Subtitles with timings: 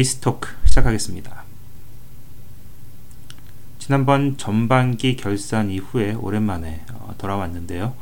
[0.00, 1.44] 제이스토크 시작하겠습니다.
[3.78, 7.94] 지난번 전반기 결산 이후에 오랜만에 어, 돌아왔는데요.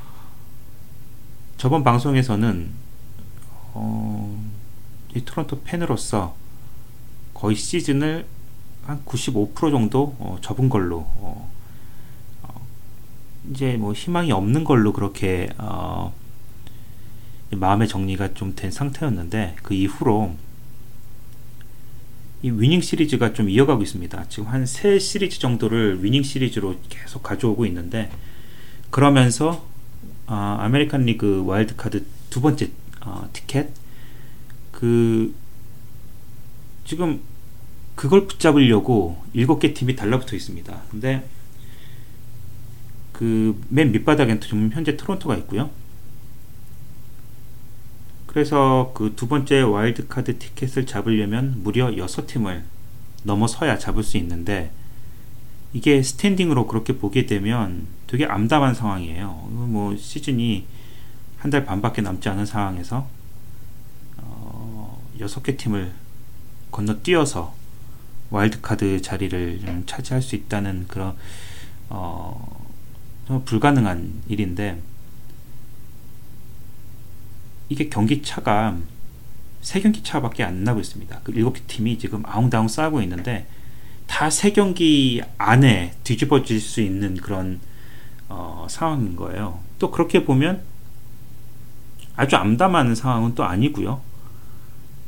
[1.56, 2.70] 저번 방송에서는
[3.74, 4.48] 어,
[5.16, 6.36] 이 토론토 팬으로서
[7.34, 8.26] 거의 시즌을
[8.84, 11.50] 한 95% 정도 어, 접은 걸로 어,
[12.42, 12.60] 어,
[13.50, 16.14] 이제 뭐 희망이 없는 걸로 그렇게 어,
[17.50, 20.36] 마음의 정리가 좀 된 상태였는데 그 이후로
[22.42, 24.28] 이 위닝 시리즈가 좀 이어가고 있습니다.
[24.28, 28.10] 지금 한 세 시리즈 정도를 위닝 시리즈로 계속 가져오고 있는데
[28.90, 29.66] 그러면서
[30.26, 32.70] 어, 아메리칸 리그 와일드카드 두 번째
[33.04, 33.70] 어, 티켓
[34.72, 35.34] 그
[36.84, 37.20] 지금
[37.96, 40.82] 그걸 붙잡으려고 일곱 개 팀이 달라붙어 있습니다.
[40.90, 41.28] 근데
[43.12, 45.70] 그 맨 밑바닥엔 지금 현재 토론토가 있고요.
[48.28, 52.62] 그래서 그 두 번째 와일드카드 티켓을 잡으려면 무려 6팀을
[53.24, 54.70] 넘어서야 잡을 수 있는데
[55.72, 59.48] 이게 스탠딩으로 그렇게 보게 되면 되게 암담한 상황이에요.
[59.50, 60.66] 뭐 시즌이
[61.38, 63.08] 한 달 반밖에 남지 않은 상황에서
[64.18, 65.92] 어, 6개 팀을
[66.70, 67.54] 건너뛰어서
[68.30, 71.14] 와일드카드 자리를 차지할 수 있다는 그런
[71.88, 72.66] 어,
[73.44, 74.80] 불가능한 일인데
[77.68, 78.76] 이게 경기 차가
[79.60, 81.20] 세 경기 차밖에 안 나고 있습니다.
[81.24, 83.46] 그 일곱 개 팀이 지금 아웅다웅 싸우고 있는데
[84.06, 87.60] 다 세 경기 안에 뒤집어질 수 있는 그런
[88.28, 89.60] 어, 상황인 거예요.
[89.78, 90.62] 또 그렇게 보면
[92.16, 94.00] 아주 암담한 상황은 또 아니고요.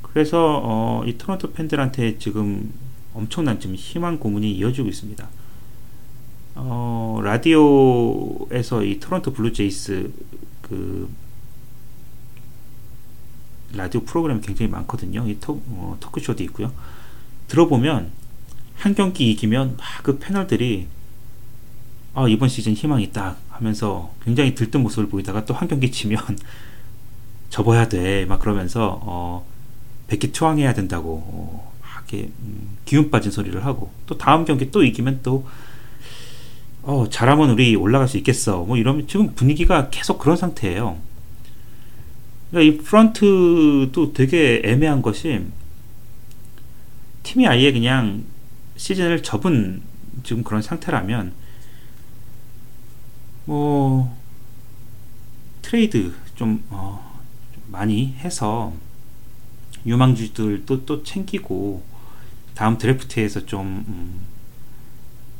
[0.02, 2.72] 그래서 어, 이 토론토 팬들한테 지금
[3.14, 5.28] 엄청난 지금 희망 고문이 이어지고 있습니다.
[6.56, 10.12] 어, 라디오에서 이 토론토 블루제이스
[10.62, 11.10] 그
[13.74, 15.26] 라디오 프로그램이 굉장히 많거든요.
[15.28, 16.72] 이 토, 어, 토크쇼도 있고요.
[17.48, 18.10] 들어보면
[18.76, 20.86] 한 경기 이기면 막 그 패널들이
[22.14, 26.18] 아, 이번 시즌 희망이 있다 하면서 굉장히 들뜬 모습을 보이다가 또 한 경기 지면
[27.50, 28.24] 접어야 돼.
[28.26, 29.46] 막 그러면서 어,
[30.08, 31.72] 백기 투항해야 된다고 어,
[32.08, 35.46] 이렇게 음, 기운 빠진 소리를 하고 또 다음 경기 또 이기면 또
[36.82, 38.64] 어, 잘하면 우리 올라갈 수 있겠어.
[38.64, 40.96] 뭐 이러면 지금 분위기가 계속 그런 상태예요.
[42.50, 45.44] 그러니까 이 프런트도 되게 애매한 것이
[47.22, 48.24] 팀이 아예 그냥
[48.76, 49.82] 시즌을 접은
[50.24, 51.32] 지금 그런 상태라면
[53.44, 54.16] 뭐
[55.62, 57.20] 트레이드 좀, 어,
[57.54, 58.72] 좀 많이 해서
[59.86, 61.82] 유망주들도 또 챙기고
[62.54, 64.20] 다음 드래프트에서 좀, 음,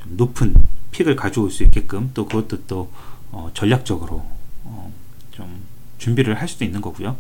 [0.01, 0.55] 좀 높은
[0.93, 2.91] 픽을 가져올 수 있게끔 또 그것도 또
[3.33, 4.40] 어, 전략적으로
[6.01, 7.17] 준비를 할 수도 있는 거고요.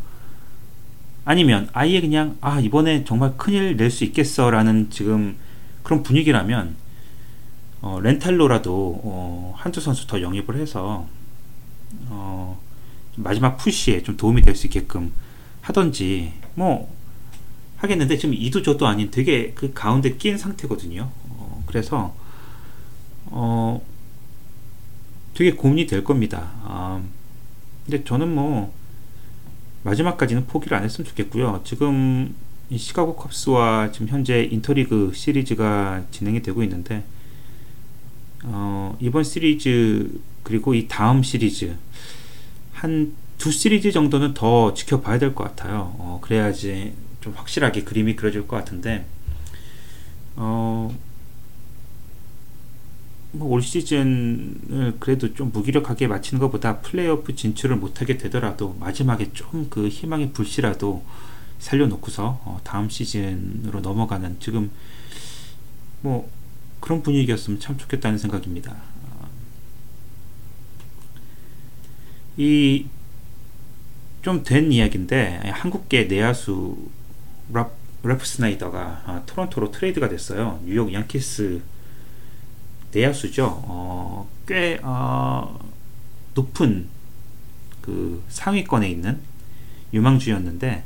[1.24, 5.36] 아니면 아예 그냥 아 이번에 정말 큰일 낼 수 있겠어라는 지금
[5.84, 6.74] 그런 분위기라면
[7.82, 11.06] 어, 렌탈로라도 어, 한두 선수 더 영입을 해서
[12.08, 12.60] 어,
[13.16, 15.12] 마지막 푸시에 좀 도움이 될 수 있게끔
[15.60, 16.92] 하던지 뭐
[17.76, 21.10] 하겠는데 지금 이도 저도 아닌 되게 그 가운데 낀 상태거든요.
[21.28, 22.14] 어, 그래서
[23.26, 23.80] 어,
[25.34, 26.50] 되게 고민이 될 겁니다.
[26.64, 27.00] 아,
[27.90, 28.72] 근데 저는 뭐
[29.82, 31.62] 마지막까지는 포기를 안 했으면 좋겠고요.
[31.64, 32.34] 지금
[32.68, 37.02] 이 시카고 컵스와 지금 현재 인터리그 시리즈가 진행이 되고 있는데
[38.44, 40.08] 어, 이번 시리즈
[40.44, 41.76] 그리고 이 다음 시리즈
[42.72, 45.96] 한 두 시리즈 정도는 더 지켜봐야 될 것 같아요.
[45.98, 49.06] 어, 그래야지 좀 확실하게 그림이 그려질 것 같은데
[50.36, 50.94] 어,
[53.32, 60.32] 뭐올 시즌을 그래도 좀 무기력하게 마치는 것보다 플레이오프 진출을 못하게 되더라도 마지막에 좀 그 희망의
[60.32, 61.04] 불씨라도
[61.58, 64.70] 살려놓고서 어, 다음 시즌으로 넘어가는 지금
[66.00, 66.30] 뭐
[66.80, 68.76] 그런 분위기였으면 참 좋겠다는 생각입니다.
[72.36, 72.86] 이
[74.22, 76.76] 좀 된 이야기인데 한국계 내야수
[77.52, 77.72] 랍,
[78.02, 80.60] 래프 스나이더가 아, 토론토로 트레이드가 됐어요.
[80.66, 81.62] 뉴욕 양키스
[82.92, 83.62] 내야수죠.
[83.66, 85.58] 어, 꽤 어,
[86.34, 86.88] 높은
[87.80, 89.20] 그 상위권에 있는
[89.92, 90.84] 유망주였는데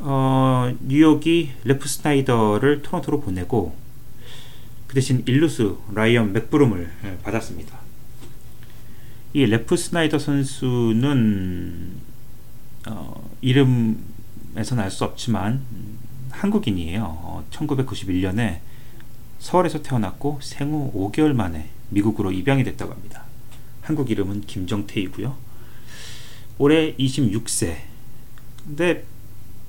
[0.00, 3.76] 어, 뉴욕이 레프 스나이더를 토론토로 보내고
[4.86, 7.78] 그 대신 일루수 라이언 맥브룸을 예, 받았습니다.
[9.34, 11.92] 이 레프 스나이더 선수는
[12.88, 15.98] 어, 이름에서는 알 수 없지만 음,
[16.30, 17.02] 한국인이에요.
[17.04, 18.60] 어, 1991년에
[19.38, 23.24] 서울에서 태어났고 생후 5개월 만에 미국으로 입양이 됐다고 합니다.
[23.82, 25.36] 한국 이름은 김정태이고요.
[26.58, 27.76] 올해 26세.
[28.66, 29.04] 근데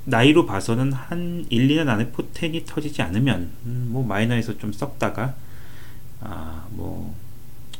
[0.05, 5.35] 나이로 봐서는 한 1, 2년 안에 포텐이 터지지 않으면 음, 뭐 마이너에서 좀 썩다가
[6.21, 7.15] 아, 뭐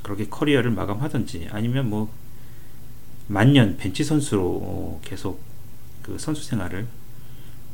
[0.04, 2.14] 그렇게 커리어를 마감하든지 아니면 뭐
[3.28, 5.42] 만년 벤치 선수로 계속
[6.02, 6.88] 그 선수 생활을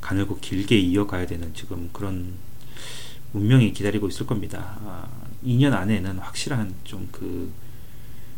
[0.01, 2.33] 가늘고 길게 이어가야 되는 지금 그런
[3.36, 4.78] 운명이 기다리고 있을 겁니다.
[4.86, 5.08] 아,
[5.44, 7.66] 2년 안에는 확실한 좀 그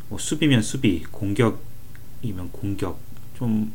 [0.09, 2.99] 뭐 수비면 수비, 공격이면 공격,
[3.37, 3.71] 좀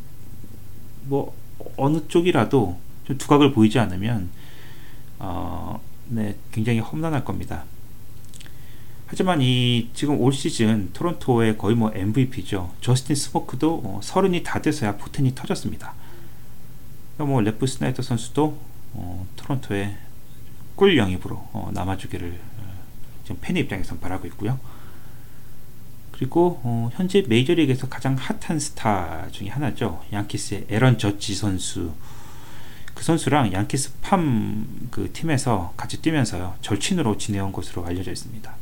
[1.05, 1.35] 뭐
[1.77, 4.31] 어느 쪽이라도 좀 두각을 보이지 않으면
[5.19, 7.65] 어, 네 굉장히 험난할 겁니다.
[9.07, 12.73] 하지만 이 지금 올 시즌 토론토의 거의 뭐 MVP죠.
[12.81, 15.95] 저스틴 스모크도 어, 서른이 다 돼서야 포텐이 터졌습니다.
[17.19, 18.59] 뭐 레프 스나이더 선수도
[18.93, 19.97] 어, 토론토의
[20.77, 22.75] 꿀 영입으로 어, 남아주기를 어,
[23.25, 24.59] 지금 팬의 입장에서 바라고 있고요.
[26.13, 30.05] 그리고 어, 현재 메이저리그에서 가장 핫한 스타 중에 하나죠.
[30.13, 31.93] 양키스의 에런 저지 선수.
[32.95, 38.55] 그 선수랑 양키스 팜 그 팀에서 같이 뛰면서요 절친으로 지내온 것으로 알려져 있습니다.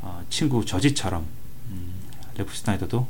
[0.00, 1.24] 어, 친구 저지처럼
[1.68, 1.94] 음,
[2.36, 3.06] 레프 스나이더도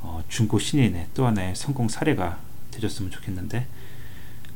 [0.00, 2.38] 어, 중고 신인의 또 하나의 성공 사례가
[2.72, 3.66] 되줬으면 좋겠는데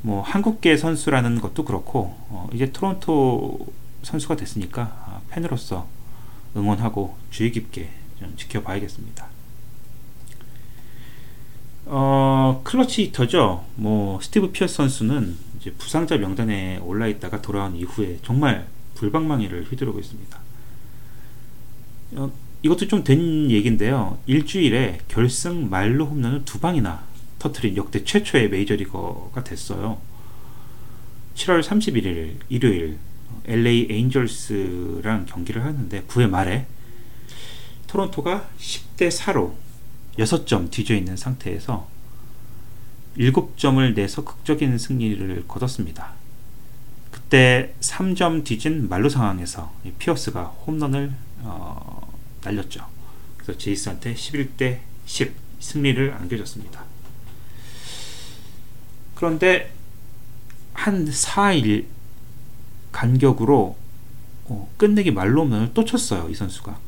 [0.06, 3.58] 뭐 한국계 선수라는 것도 그렇고 어, 이제 토론토
[4.04, 5.88] 선수가 됐으니까 아, 팬으로서
[6.56, 9.26] 응원하고 주의 깊게 좀 지켜봐야겠습니다.
[11.86, 13.64] 어, 클러치 히터죠.
[13.74, 20.38] 뭐 스티브 피어스 선수는 이제 부상자 명단에 올라 있다가 돌아온 이후에 정말 불방망이를 휘두르고 있습니다.
[22.12, 22.30] 어,
[22.62, 24.18] 이것도 좀 된 얘긴데요.
[24.26, 27.02] 일주일에 결승 만루 홈런을 두 방이나
[27.38, 30.00] 터트린 역대 최초의 메이저리거가 됐어요.
[31.34, 32.98] 7월 31일 일요일
[33.44, 36.66] LA 에인절스랑 경기를 하는데 9회 말에
[37.86, 39.54] 토론토가 10대 4로
[40.18, 41.88] 6점 뒤져 있는 상태에서
[43.18, 46.12] 7점을 내서 극적인 승리를 거뒀습니다.
[47.10, 52.12] 그때 3점 뒤진 말로 상황에서 피어스가 홈런을 어,
[52.44, 52.86] 날렸죠.
[53.36, 56.85] 그래서 제이스한테 11대 10 승리를 안겨줬습니다.
[59.16, 59.72] 그런데
[60.74, 61.86] 한 4일
[62.92, 63.76] 간격으로
[64.44, 66.28] 어, 끝내기 말로 홈런을 또 쳤어요.
[66.30, 66.78] 이 선수가.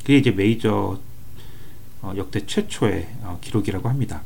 [0.00, 1.00] 그게 이제 메이저
[2.02, 4.22] 어, 역대 최초의 어, 기록이라고 합니다.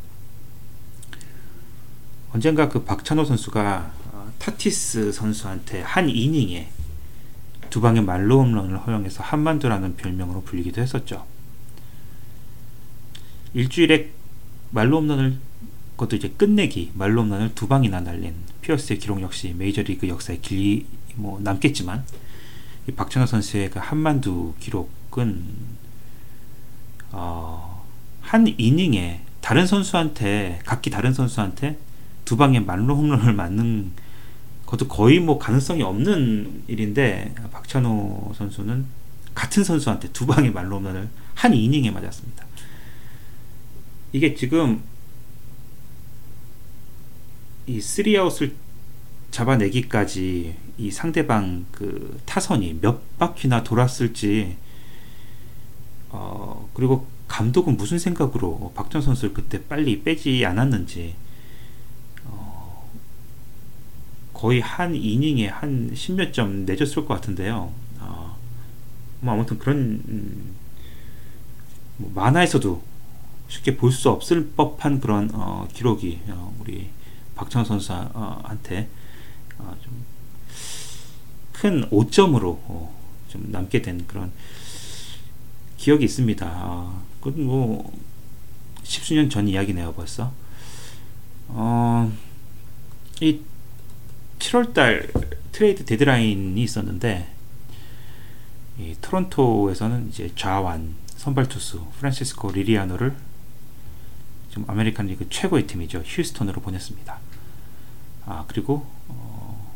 [2.33, 6.71] 언젠가 그 박찬호 선수가 어, 타티스 선수한테 한 이닝에
[7.69, 11.27] 두 방의 말로 홈런을 허용해서 한만두라는 별명으로 불리기도 했었죠.
[13.53, 14.11] 일주일에
[14.71, 15.39] 말로 홈런을
[15.97, 21.41] 그것도 이제 끝내기 말로 홈런을 두 방이나 날린 피어스의 기록 역시 메이저리그 역사에 길이 뭐
[21.41, 22.05] 남겠지만
[22.89, 25.45] 이 박찬호 선수의 그 한만두 기록은
[27.13, 27.87] 어,
[28.21, 31.79] 한 이닝에 다른 선수한테 각기 다른 선수한테
[32.25, 33.93] 두 방의 말로 홈런을 맞는
[34.67, 38.87] 것도 거의 뭐 가능성이 없는 일인데 박찬호 선수는
[39.35, 42.45] 같은 선수한테 두 방의 말로 홈런을 한 이닝에 맞았습니다.
[44.13, 44.83] 이게 지금
[47.67, 48.53] 이 3아웃을
[49.31, 54.57] 잡아내기까지 이 상대방 그 타선이 몇 바퀴나 돌았을지
[56.11, 61.15] 어 그리고 감독은 무슨 생각으로 박전 선수를 그때 빨리 빼지 않았는지
[62.25, 62.89] 어
[64.33, 67.73] 거의 한 이닝에 한 십몇 점 내줬을 것 같은데요.
[68.01, 68.35] 어
[69.21, 70.55] 뭐 아무튼 그런 음
[71.97, 72.83] 뭐 만화에서도
[73.49, 76.89] 쉽게 볼 수 없을 법한 그런 어 기록이 어 우리
[77.35, 78.89] 박찬호 선수한테
[79.59, 79.77] 어
[81.53, 82.99] 좀큰 5점으로 어,
[83.29, 84.33] 좀 남게 된 그런
[85.77, 86.47] 기억이 있습니다.
[86.47, 87.93] 아, 그건 뭐
[88.83, 90.33] 십수년 전 이야기네요, 벌써.
[91.49, 92.13] 어,
[93.21, 93.41] 이
[94.39, 97.33] 7월달 트레이드 데드라인이 있었는데
[98.79, 103.15] 이 토론토에서는 이제 좌완 선발 투수 프란시스코 리리아노를
[104.51, 107.19] 지금 아메리칸 리그 최고의 팀이죠 휴스턴으로 보냈습니다.
[108.27, 109.73] 아 그리고 어,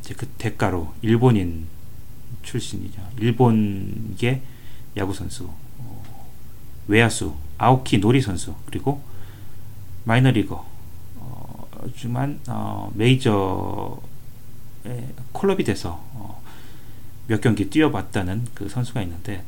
[0.00, 1.66] 이제 그 대가로 일본인
[2.42, 3.00] 출신이죠.
[3.18, 4.42] 일본계
[4.96, 6.04] 야구 선수, 어,
[6.86, 9.02] 외야수 아오키 노리 선수 그리고
[10.04, 10.66] minor leaguer
[11.16, 14.00] 어, 주만 어, major
[15.32, 16.42] call-up이 돼서 어,
[17.26, 19.44] 몇 경기 뛰어봤다는 그 선수가 있는데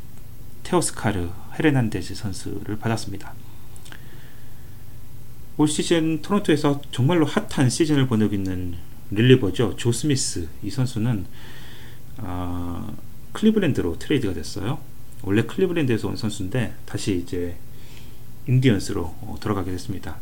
[0.65, 3.33] 테오스카르 헤르난데즈 선수를 받았습니다.
[5.61, 8.77] 올 시즌 토론토에서 정말로 핫한 시즌을 보내고 있는
[9.11, 9.77] reliever죠.
[9.77, 11.27] 조 스미스 이 선수는
[12.17, 12.97] 어,
[13.33, 14.79] 클리브랜드로 트레이드가 됐어요.
[15.21, 17.59] 원래 클리브랜드에서 온 선수인데 다시 이제
[18.49, 20.17] 인디언스로 어, 들어가게 됐습니다.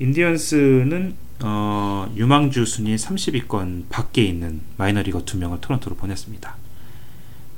[0.00, 6.56] 인디언스는 어, 유망주 순위 30위권 밖에 있는 minor leaguer 두 명을 토론토로 보냈습니다.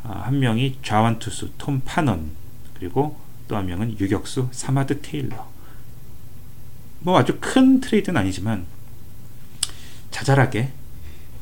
[0.03, 2.33] 아, 한 명이 좌완 투수 톰 파넌
[2.75, 5.52] 그리고 또 한 명은 유격수 사마드 테일러.
[7.03, 8.67] 뭐 아주 큰 트레이드는 아니지만
[10.11, 10.71] 자잘하게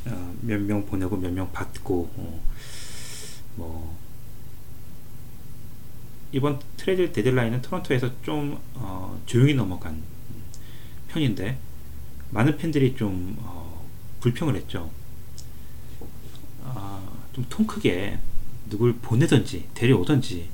[0.07, 2.41] 어, 몇명 보내고 몇 명 받고 어,
[3.57, 3.99] 뭐
[6.33, 10.01] 이번 트레이드 데드라인은 토론토에서 좀 어, 조용히 넘어간
[11.09, 11.59] 편인데
[12.31, 13.85] 많은 팬들이 좀 어,
[14.21, 14.91] 불평을 했죠.
[16.65, 17.03] 아,
[17.35, 18.19] 좀 통 크게
[18.69, 20.49] 누굴 보내든지 데려오든지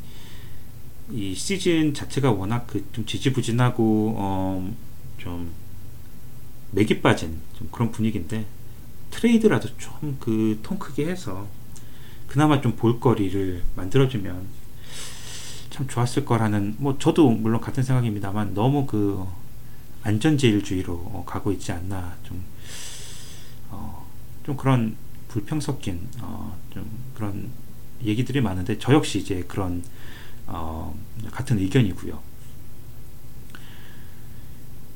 [1.12, 4.74] 이 시즌 자체가 워낙 그 좀 지지부진하고 어,
[5.26, 5.50] 좀
[6.70, 8.46] 맥이 빠진 좀 그런 분위기인데
[9.10, 11.48] 트레이드라도 좀 그 통 크게 해서
[12.28, 14.46] 그나마 좀 볼거리를 만들어주면
[15.70, 19.26] 참 좋았을 거라는 뭐 저도 물론 같은 생각입니다만 너무 그
[20.04, 22.40] 안전제일주의로 어, 가고 있지 않나 좀,
[23.70, 24.06] 어,
[24.44, 24.94] 좀 그런
[25.26, 27.50] 불평 섞인 어, 좀 그런
[28.04, 29.82] 얘기들이 많은데 저 역시 이제 그런
[30.46, 30.96] 어,
[31.32, 32.35] 같은 의견이고요.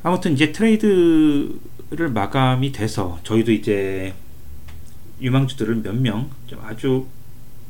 [0.02, 4.14] 아무튼 이제 트레이드를 마감이 돼서 저희도 이제
[5.21, 6.30] 유망주들을 몇명
[6.62, 7.07] 아주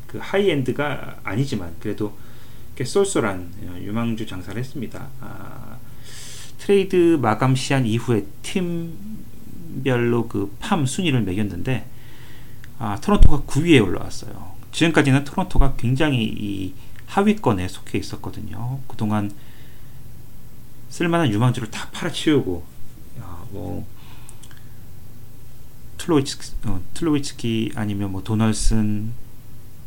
[0.06, 2.16] 그 high-end가 아니지만 그래도
[2.76, 5.08] 꽤 쏠쏠한 유망주 장사를 했습니다.
[5.20, 5.76] 아,
[6.58, 11.84] 트레이드 마감 시한 이후에 팀별로 그 farm 순위를 매겼는데
[12.78, 14.52] 아, 토론토가 9위에 올라왔어요.
[14.72, 16.72] 지금까지는 토론토가 굉장히 이
[17.06, 18.78] 하위권에 속해 있었거든요.
[18.86, 19.32] 그동안
[20.90, 22.64] 쓸만한 유망주를 다 팔아치우고
[23.20, 23.86] 야, 뭐
[25.98, 29.12] 틀로위츠키, 어, 틀로위츠키 아니면 뭐 도널슨,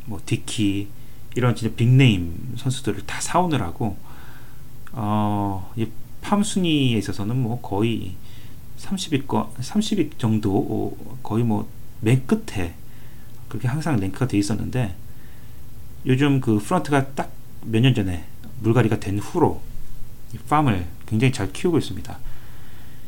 [0.06, 0.88] 뭐 디키
[1.36, 3.98] 이런 진짜 빅네임 선수들을 다 사오느라고
[4.94, 5.88] 어, 이
[6.24, 8.16] 팜 순위에 있어서는 뭐 거의
[8.80, 11.68] 30위권 30위 정도 어, 거의 뭐
[12.00, 12.76] 맨 끝에
[13.50, 14.96] 그렇게 항상 랭크가 돼 있었는데
[16.06, 17.32] 요즘 그 프런트가 딱
[17.66, 18.26] 몇 년 전에
[18.62, 19.62] 물갈이가 된 후로
[20.50, 22.20] 팜을 굉장히 잘 키우고 있습니다.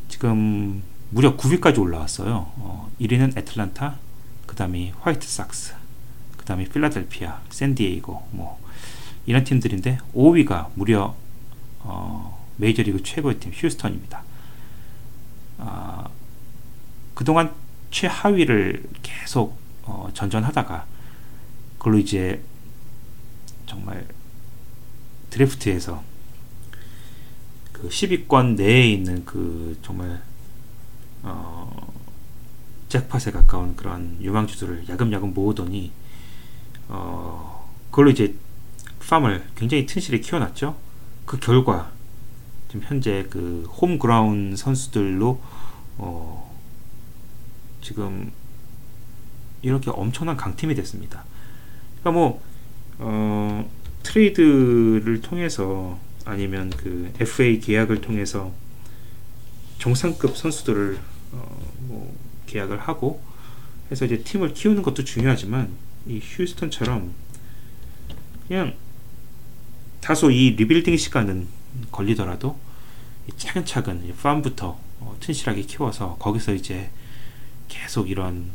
[0.08, 2.52] 지금 무려 9위까지 올라왔어요.
[2.56, 3.98] 어, 1위는 애틀란타,
[4.46, 5.74] 그 다음이 화이트삭스,
[6.36, 8.60] 그 다음에 필라델피아, 샌디에이고 뭐
[9.26, 11.14] 이런 팀들인데 5위가 무려
[11.80, 14.22] 어, 메이저리그 최고의 팀 휴스턴입니다.
[15.58, 16.08] 아,
[17.14, 17.52] 그동안
[17.90, 20.86] 최하위를 계속 어, 전전하다가
[21.78, 22.42] 그걸로 이제
[23.66, 24.06] 정말
[25.30, 26.02] 드래프트에서
[27.76, 30.22] 그 10위권 내에 있는 그 정말
[31.22, 31.92] 어
[32.88, 35.92] 잭팟에 가까운 그런 유망 주들을 야금야금 모으더니
[36.88, 38.34] 어 그걸로 이제
[39.06, 40.74] 팜을 굉장히 튼실히 키워놨죠.
[41.26, 41.92] 그 결과
[42.68, 45.38] 지금 현재 그 홈그라운 선수들로
[45.98, 46.58] 어
[47.82, 48.32] 지금
[49.60, 51.24] 이렇게 엄청난 강팀이 됐습니다.
[52.00, 52.42] 그러니까 뭐
[52.98, 53.70] 어,
[54.02, 58.52] 트레이드를 통해서 아니면 그 FA 계약을 통해서
[59.78, 60.98] 정상급 선수들을
[61.32, 62.14] 어, 뭐
[62.46, 63.22] 계약을 하고
[63.90, 65.70] 해서 이제 팀을 키우는 것도 중요하지만
[66.06, 67.14] 이 휴스턴처럼
[68.48, 68.74] 그냥
[70.00, 71.46] 다소 이 리빌딩 시간은
[71.92, 72.58] 걸리더라도
[73.36, 76.90] 차근차근 팜부터 어, 튼실하게 키워서 거기서 이제
[77.68, 78.50] 계속 이런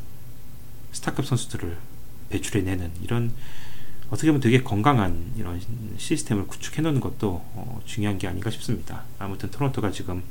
[0.91, 1.77] 스타급 선수들을
[2.29, 3.33] 배출해내는 이런
[4.11, 5.59] 어떻게 보면 되게 건강한 이런
[5.97, 9.03] 시스템을 구축해 놓는 것도 어, 중요한 게 아닌가 싶습니다.
[9.17, 10.21] 아무튼 토론토가 지금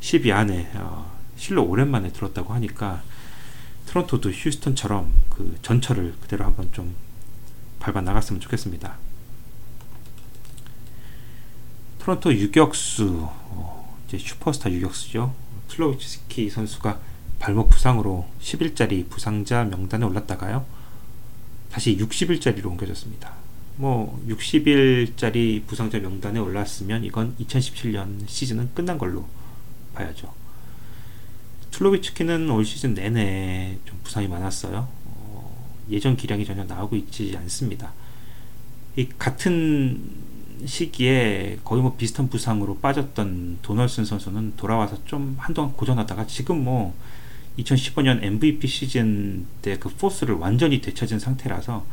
[0.00, 3.02] 10위 안에 어, 실로 오랜만에 들었다고 하니까
[3.86, 6.94] 토론토도 휴스턴처럼 그 전철을 그대로 한번 좀
[7.80, 8.98] 밟아 나갔으면 좋겠습니다.
[12.00, 15.34] 토론토 유격수 어, 이제 슈퍼스타 유격수죠.
[15.68, 17.00] 툴로위츠키 선수가
[17.38, 20.75] 발목 부상으로 10일짜리 부상자 명단에 올랐다가요.
[21.70, 23.32] 다시 60일짜리로 옮겨졌습니다.
[23.76, 29.26] 뭐 60일짜리 부상자 명단에 올랐으면 이건 2017년 시즌은 끝난 걸로
[29.94, 30.32] 봐야죠.
[31.70, 34.88] 툴로위츠키는 올 시즌 내내 좀 부상이 많았어요.
[35.04, 37.92] 어, 예전 기량이 전혀 나오고 있지 않습니다.
[38.96, 40.00] 이 같은
[40.64, 46.94] 시기에 거의 뭐 비슷한 부상으로 빠졌던 도널슨 선수는 돌아와서 좀 한동안 고전하다가 지금 뭐
[47.58, 51.84] 2015년 MVP 시즌 때 그 포스를 완전히 되찾은 상태라서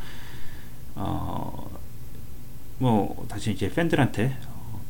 [0.96, 1.80] 어,
[2.78, 4.80] 뭐 다시 이제 팬들한테 어,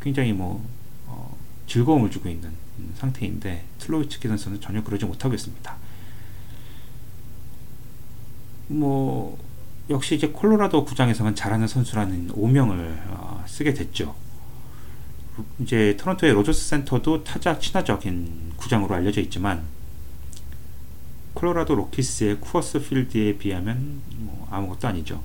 [0.00, 0.66] 굉장히 뭐
[1.06, 2.50] 어, 즐거움을 주고 있는
[2.96, 5.76] 상태인데 슬로이츠키 선수는 전혀 그러지 못하고 있습니다.
[8.68, 9.38] 뭐
[9.88, 14.14] 역시 이제 콜로라도 구장에서만 잘하는 선수라는 오명을 어, 쓰게 됐죠.
[15.60, 19.64] 이제 토론토의 로저스 센터도 타자 친화적인 구장으로 알려져 있지만
[21.36, 25.22] 콜로라도 로키스의 쿠어스 필드에 비하면 뭐 아무것도 아니죠.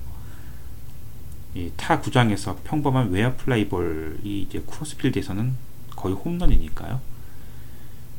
[1.76, 5.54] 타 구장에서 평범한 외야 플라이볼이 이제 쿠어스 필드에서는
[5.96, 7.00] 거의 홈런이니까요.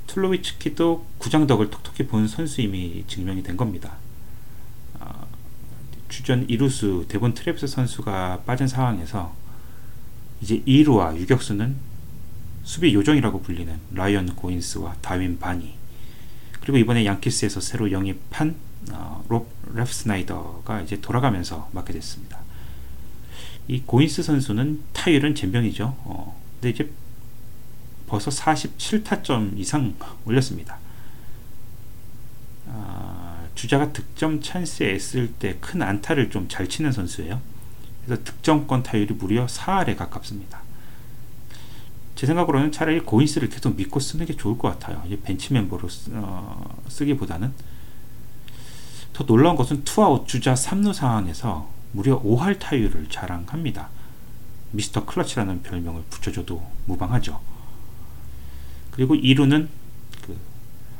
[0.07, 3.97] 툴로위츠키도 구장덕을 톡톡히 본 선수임이 증명이 된 겁니다.
[4.99, 5.27] 어,
[6.09, 9.35] 주전 2루수 데본 트래비스 선수가 빠진 상황에서
[10.41, 11.75] 이제 2루와 유격수는
[12.63, 15.82] 수비 요정이라고 불리는 라이언 고인스와 다윈 바니
[16.63, 18.55] 그리고 이번에 양키스에서 새로 영입한
[18.93, 22.39] 어, 롭 레프스나이더가 이제 돌아가면서 맡게 됐습니다.
[23.67, 25.93] 이 고인스 선수는 타율은 젬병이죠.
[26.05, 26.89] 어, 근데 이제
[28.07, 29.93] 벌써 47타점 이상
[30.25, 30.77] 올렸습니다.
[32.67, 37.41] 아, 주자가 득점 찬스에 있을 때 큰 안타를 좀 잘 치는 선수예요.
[38.05, 40.62] 그래서 득점권 타율이 무려 4할에 가깝습니다.
[42.23, 45.03] 제 생각으로는 차라리 고인스를 계속 믿고 쓰는 게 좋을 것 같아요.
[45.23, 47.51] 벤치 멤버로 쓰, 어, 쓰기보다는
[49.11, 53.89] 더 놀라운 것은 투아웃 주자 3루 상황에서 무려 5할 타율을 자랑합니다.
[54.71, 55.03] Mr.
[55.03, 57.41] Clutch라는 별명을 붙여줘도 무방하죠.
[58.91, 59.67] 그리고 2루는
[60.25, 60.37] 그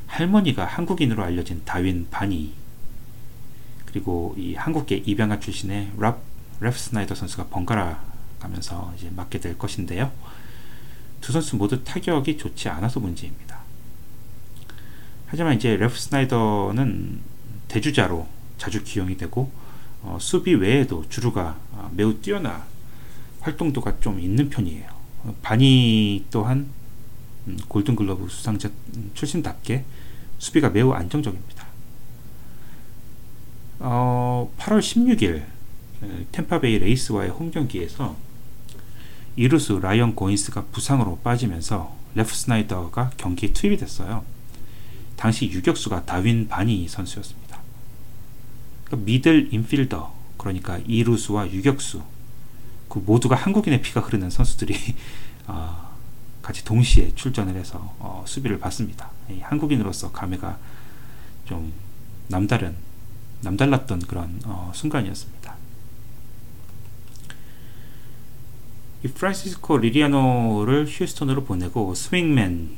[0.08, 2.54] 할머니가 한국인으로 알려진 다윈 바니
[3.86, 6.22] 그리고 이 한국계 입양아 출신의 랍
[6.60, 8.04] 랩스나이더 선수가 번갈아
[8.42, 10.12] 가면서 이제 맡게 될 것인데요.
[11.24, 13.60] 두 선수 모두 타격이 좋지 않아서 문제입니다.
[15.26, 17.18] 하지만 이제 랩스나이더는
[17.70, 18.28] 대주자로
[18.58, 19.50] 자주 기용이 되고
[20.02, 22.66] 어, 수비 외에도 주루가 어, 매우 뛰어나
[23.40, 24.92] 활동도가 좀 있는 편이에요.
[25.42, 26.68] 바니 또한
[27.48, 28.70] 음, 골든글러브 수상자
[29.14, 29.86] 출신답게
[30.40, 31.66] 수비가 매우 안정적입니다.
[33.80, 35.46] 어, 8월 16일
[36.34, 38.18] 템파베이 레이스와의 홈 경기에서
[39.36, 44.24] 2루수 라이언 고인스가 부상으로 빠지면서 레프스나이더가 경기에 투입이 됐어요.
[45.16, 47.60] 당시 유격수가 다윈 바니 선수였습니다.
[48.86, 52.04] 그러니까 middle infielder 그러니까 2루수와 유격수
[52.90, 54.76] 그 모두가 한국인의 피가 흐르는 선수들이
[55.48, 55.94] 어,
[56.42, 59.10] 같이 동시에 출전을 해서 어, 수비를 봤습니다.
[59.42, 60.58] 한국인으로서 감회가
[61.46, 61.74] 좀
[62.28, 62.76] 남다른
[63.42, 65.43] 남달랐던 그런 어, 순간이었습니다.
[69.04, 72.70] 이 프란시스코 리리아노를 휴스턴으로 보내고 스윙맨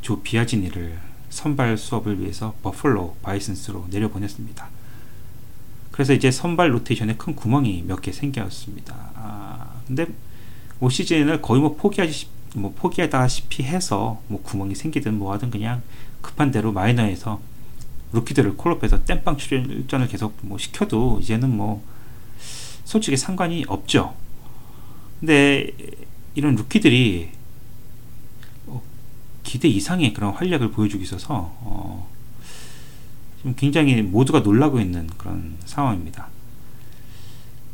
[0.00, 4.68] 조 비아지니를 선발 수업을 위해서 버플로 바이슨스로 내려보냈습니다.
[5.90, 8.94] 그래서 이제 선발 로테이션에 큰 구멍이 몇 개 생겼습니다.
[9.14, 10.06] 아, 근데
[10.80, 15.82] 올 시즌을 거의 뭐 포기하지 뭐 포기하다시피 해서 뭐 구멍이 생기든 뭐 하든 그냥
[16.20, 17.40] 급한 대로 마이너에서
[18.12, 21.84] 루키들을 콜업해서 땜빵 출전을 계속 뭐 시켜도 이제는 뭐
[22.84, 24.14] 솔직히 상관이 없죠.
[25.24, 25.70] 근데
[26.34, 27.30] 이런 루키들이
[28.66, 28.82] 어,
[29.42, 32.10] 기대 이상의 그런 활약을 보여주고 있어서 어,
[33.56, 36.28] 굉장히 모두가 놀라고 있는 그런 상황입니다.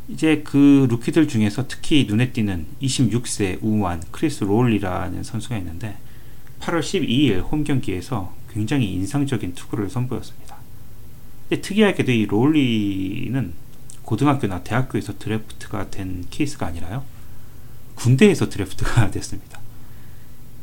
[0.07, 5.97] 이제 그 루키들 중에서 특히 눈에 띄는 26세 우완 크리스 롤리라는 선수가 있는데
[6.61, 10.55] 8월 12일 홈 경기에서 굉장히 인상적인 투구를 선보였습니다.
[11.49, 13.53] 근데 특이하게도 이 롤리는
[14.03, 17.03] 고등학교나 대학교에서 드래프트가 된 케이스가 아니라요.
[18.01, 19.59] 군대에서 드래프트가 됐습니다.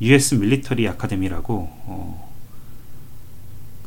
[0.01, 1.55] US 밀리터리 아카데미라고
[1.87, 2.35] 어,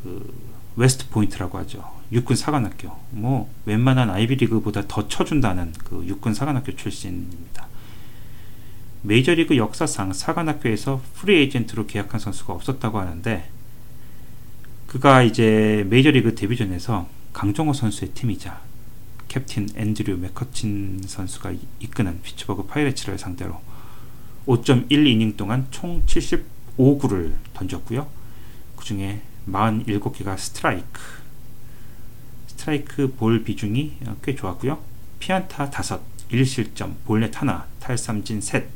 [0.02, 0.34] 그
[0.76, 1.84] 웨스트 포인트라고 하죠.
[2.12, 2.96] 육군 사관학교.
[3.10, 7.66] 뭐 웬만한 아이비리그보다 더 쳐준다는 그 육군 사관학교 출신입니다.
[9.02, 13.50] 메이저리그 역사상 사관학교에서 프리 에이전트로 계약한 선수가 없었다고 하는데
[14.86, 18.60] 그가 이제 메이저리그 데뷔전에서 강정호 선수의 팀이자
[19.32, 23.62] 캡틴 앤드류 맥커친 선수가 이끄는 피츠버그 파이레츠를 상대로
[24.46, 28.06] 5.1이닝 동안 총 75구를 던졌고요.
[28.76, 31.00] 그 중에 47개가 스트라이크.
[32.48, 34.78] 스트라이크 볼 비중이 꽤 좋았고요.
[35.18, 35.70] 피안타 5,
[36.30, 38.66] 1실점, 볼넷 하나, 탈삼진 셋.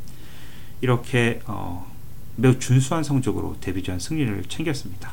[0.80, 1.92] 이렇게 어,
[2.36, 5.12] 매우 준수한 성적으로 데뷔전 승리를 챙겼습니다.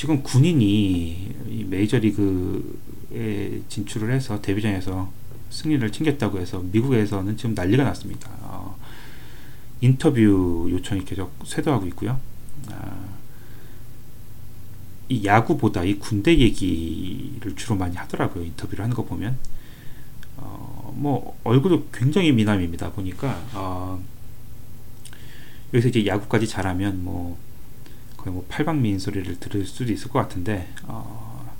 [0.00, 5.12] 지금 군인이 메이저리그에 진출을 해서 데뷔전에서
[5.50, 8.30] 승리를 챙겼다고 해서 미국에서는 지금 난리가 났습니다.
[8.40, 8.78] 어,
[9.82, 12.18] 인터뷰 요청이 계속 쇄도하고 있고요.
[12.70, 12.98] 아,
[15.10, 18.46] 이 야구보다 이 군대 얘기를 주로 많이 하더라고요.
[18.46, 19.36] 인터뷰를 하는 거 보면.
[20.38, 22.92] 어, 뭐, 얼굴도 굉장히 미남입니다.
[22.92, 24.02] 보니까, 어,
[25.74, 27.36] 여기서 이제 야구까지 잘하면 뭐,
[28.20, 31.50] 거의 뭐 팔방미인 소리를 들을 수도 있을 것 같은데, 어,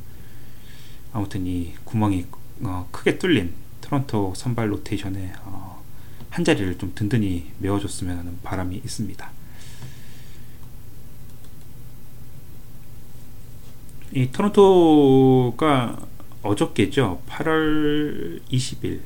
[1.12, 2.26] 아무튼 이 구멍이
[2.62, 5.82] 어, 크게 뚫린 토론토 선발 로테이션에 어,
[6.28, 9.30] 한 자리를 좀 든든히 메워줬으면 하는 바람이 있습니다.
[14.12, 15.98] 이 토론토가
[16.42, 17.22] 어저께죠.
[17.26, 19.00] 8월 20일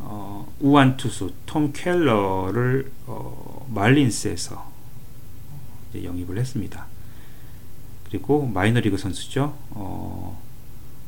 [0.00, 4.67] 어, 우한 투수 톰 켈러를 어, 말린스에서
[5.94, 6.86] 영입을 했습니다.
[8.08, 9.56] 그리고 마이너리그 선수죠.
[9.70, 10.40] 어,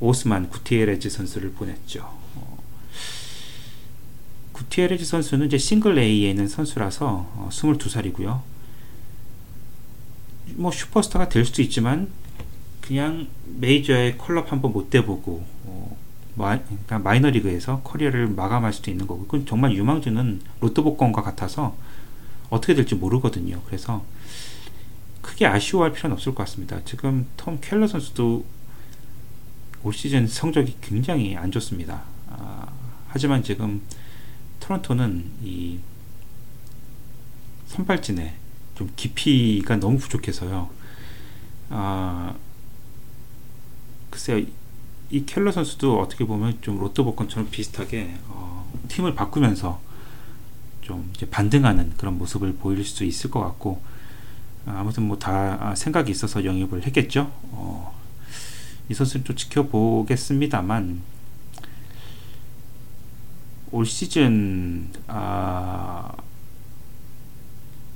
[0.00, 2.00] 오스만 구티에레즈 선수를 보냈죠.
[2.34, 2.58] 어,
[4.52, 8.42] 구티에레즈 선수는 이제 싱글 A에 있는 선수라서 어, 22살이고요.
[10.56, 12.08] 뭐 슈퍼스타가 될 수도 있지만
[12.80, 15.96] 그냥 메이저의 컬럽 한번 못 돼보고 어,
[16.34, 21.76] 마, 그러니까 마이너리그에서 커리어를 마감할 수도 있는 거고 그건 정말 유망주는 로또 복권과 같아서
[22.48, 23.60] 어떻게 될지 모르거든요.
[23.66, 24.04] 그래서
[25.22, 26.80] 크게 아쉬워할 필요는 없을 것 같습니다.
[26.84, 28.44] 지금 톰 켈러 선수도
[29.82, 32.02] 올 시즌 성적이 굉장히 안 좋습니다.
[32.28, 32.66] 아,
[33.08, 33.80] 하지만 지금
[34.60, 35.78] 토론토는 이
[37.66, 38.34] 선발진에
[38.74, 40.70] 좀 깊이가 너무 부족해서요.
[41.70, 42.34] 아,
[44.10, 44.44] 글쎄요,
[45.10, 49.80] 이 켈러 선수도 어떻게 보면 좀 로또 복권처럼 비슷하게 어, 팀을 바꾸면서
[50.82, 53.82] 좀 반등하는 그런 모습을 보일 수 있을 것 같고
[54.66, 57.30] 아무튼 뭐 다 생각이 있어서 영입을 했겠죠.
[57.52, 57.94] 어,
[58.88, 61.00] 이 선수는 좀 지켜보겠습니다만
[63.72, 66.12] 올 시즌 아,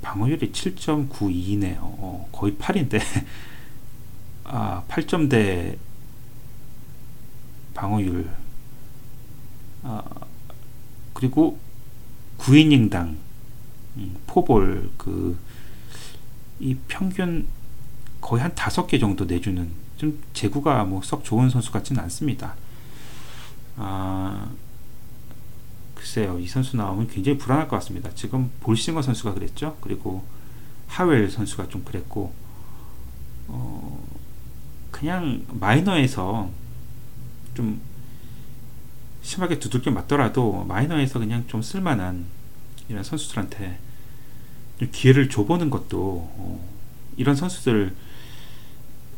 [0.03, 1.79] 방어율이 7.92네요.
[1.81, 3.01] 어, 거의 8인데
[4.45, 5.77] 아, 8점대
[7.75, 8.29] 방어율
[9.83, 10.03] 아,
[11.13, 11.59] 그리고
[12.39, 13.17] 9이닝당
[13.97, 15.39] 음, 포볼 그
[16.61, 17.47] 이 평균
[18.21, 22.55] 거의 한 다섯 개 정도 내주는 좀 제구가 뭐 썩 좋은 선수 같지는 않습니다.
[23.77, 24.49] 아
[25.95, 28.11] 글쎄요 이 선수 나오면 굉장히 불안할 것 같습니다.
[28.15, 29.77] 지금 볼싱어 선수가 그랬죠.
[29.81, 30.25] 그리고
[30.89, 32.33] 하웰 선수가 좀 그랬고
[33.49, 34.07] 어
[34.91, 36.51] 그냥 마이너에서
[37.55, 37.81] 좀
[39.23, 42.27] 심하게 두들겨 맞더라도 마이너에서 그냥 좀 쓸만한
[42.89, 43.94] 이런 선수들한테 좀
[44.91, 46.69] 기회를 줘보는 것도 어,
[47.17, 47.95] 이런 선수들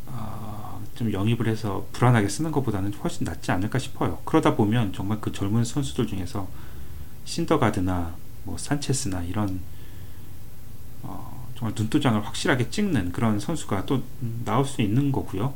[0.07, 4.19] 어, 좀 영입을 해서 불안하게 쓰는 것보다는 훨씬 낫지 않을까 싶어요.
[4.25, 6.49] 그러다 보면 정말 그 젊은 선수들 중에서
[7.25, 8.15] 신더가드나
[8.45, 9.61] 뭐 산체스나 이런
[11.03, 14.03] 어, 정말 눈도장을 확실하게 찍는 그런 선수가 또
[14.45, 15.55] 나올 수 있는 거고요.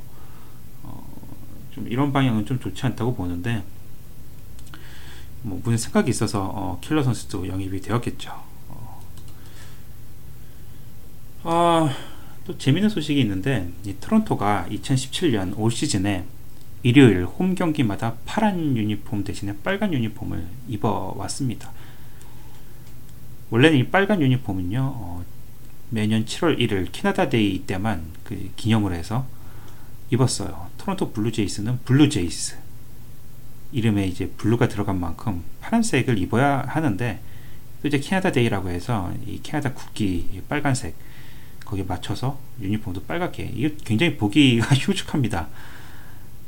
[1.72, 3.64] 좀 이런 방향은 좀 좋지 않다고 보는데
[5.42, 8.49] 뭐 무슨 생각이 있어서 어, 킬러 선수도 영입이 되었겠죠.
[11.42, 11.96] 어, 아,
[12.44, 16.24] 또 재밌는 소식이 있는데 이 토론토가 2017년 올 시즌에
[16.82, 21.72] 일요일 홈 경기마다 파란 유니폼 대신에 빨간 유니폼을 입어왔습니다.
[23.50, 25.24] 원래는 이 빨간 유니폼은요 어,
[25.88, 29.26] 매년 7월 1일 캐나다 데이 때만 그 기념을 해서
[30.10, 30.68] 입었어요.
[30.76, 32.58] 토론토 블루제이스는 블루제이스
[33.72, 37.20] 이름에 이제 블루가 들어간 만큼 파란색을 입어야 하는데
[37.80, 40.94] 또 이제 캐나다 데이라고 해서 이 캐나다 국기 빨간색
[41.70, 45.48] 거기에 맞춰서 유니폼도 빨갛게 이게 굉장히 보기가 흉측합니다.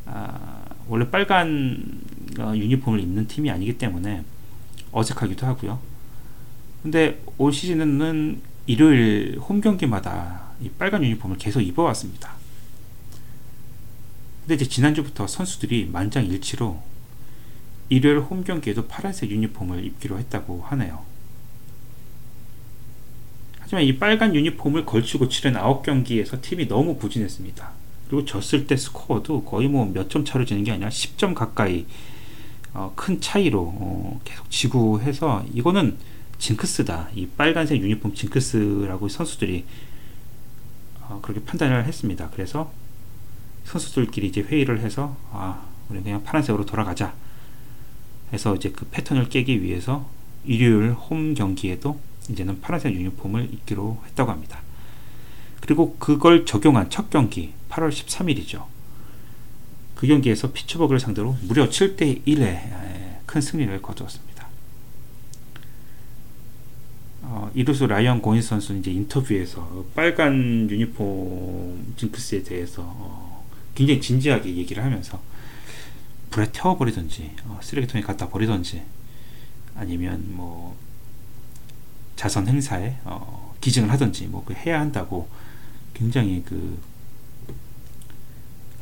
[0.06, 2.00] 아, 원래 빨간
[2.38, 4.24] 어, 유니폼을 입는 팀이 아니기 때문에
[4.90, 5.78] 어색하기도 하고요.
[6.82, 12.32] 근데 올 시즌은 일요일 홈 경기마다 이 빨간 유니폼을 계속 입어왔습니다.
[14.40, 16.82] 근데 이제 지난주부터 선수들이 만장일치로
[17.90, 21.11] 일요일 홈 경기에도 파란색 유니폼을 입기로 했다고 하네요.
[23.72, 27.70] 하지만 이 빨간 유니폼을 걸치고 치른 9경기에서 팀이 너무 부진했습니다.
[28.06, 31.86] 그리고 졌을 때 스코어도 거의 뭐 몇 점 차로 지는 게 아니라 10점 가까이
[32.74, 35.96] 어, 큰 차이로 어, 계속 지고 해서 이거는
[36.38, 37.08] 징크스다.
[37.14, 39.64] 이 빨간색 유니폼 징크스라고 선수들이
[41.08, 42.28] 어, 그렇게 판단을 했습니다.
[42.34, 42.70] 그래서
[43.64, 47.14] 선수들끼리 이제 회의를 해서 아 우리 그냥 파란색으로 돌아가자
[48.34, 50.06] 해서 이제 그 패턴을 깨기 위해서
[50.44, 51.98] 일요일 홈 경기에도
[52.32, 54.60] 이제는 파란색 유니폼을 입기로 했다고 합니다.
[55.60, 58.64] 그리고 그걸 적용한 첫 경기 8월 13일이죠.
[59.94, 64.32] 그 경기에서 피츠버그를 상대로 무려 7대 1의 큰 승리를 거두었습니다.
[67.22, 74.82] 어, 이루수 라이언 고인 선수는 이제 인터뷰에서 빨간 유니폼 징크스에 대해서 어, 굉장히 진지하게 얘기를
[74.84, 75.20] 하면서
[76.30, 78.82] 불에 태워버리든지 어, 쓰레기통에 갖다 버리든지
[79.76, 80.76] 아니면 뭐
[82.16, 85.28] 자선 행사에 어, 기증을 하든지 뭐 그 해야 한다고
[85.94, 86.78] 굉장히 그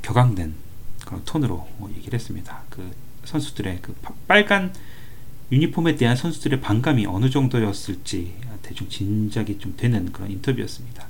[0.03, 0.55] 격앙된
[1.05, 2.62] 그런 톤으로 뭐 얘기를 했습니다.
[2.71, 2.90] 그
[3.25, 3.95] 선수들의 그
[4.27, 4.73] 빨간
[5.53, 11.07] 유니폼에 대한 선수들의 반감이 어느 정도였을지 대충 짐작이 좀 되는 그런 인터뷰였습니다.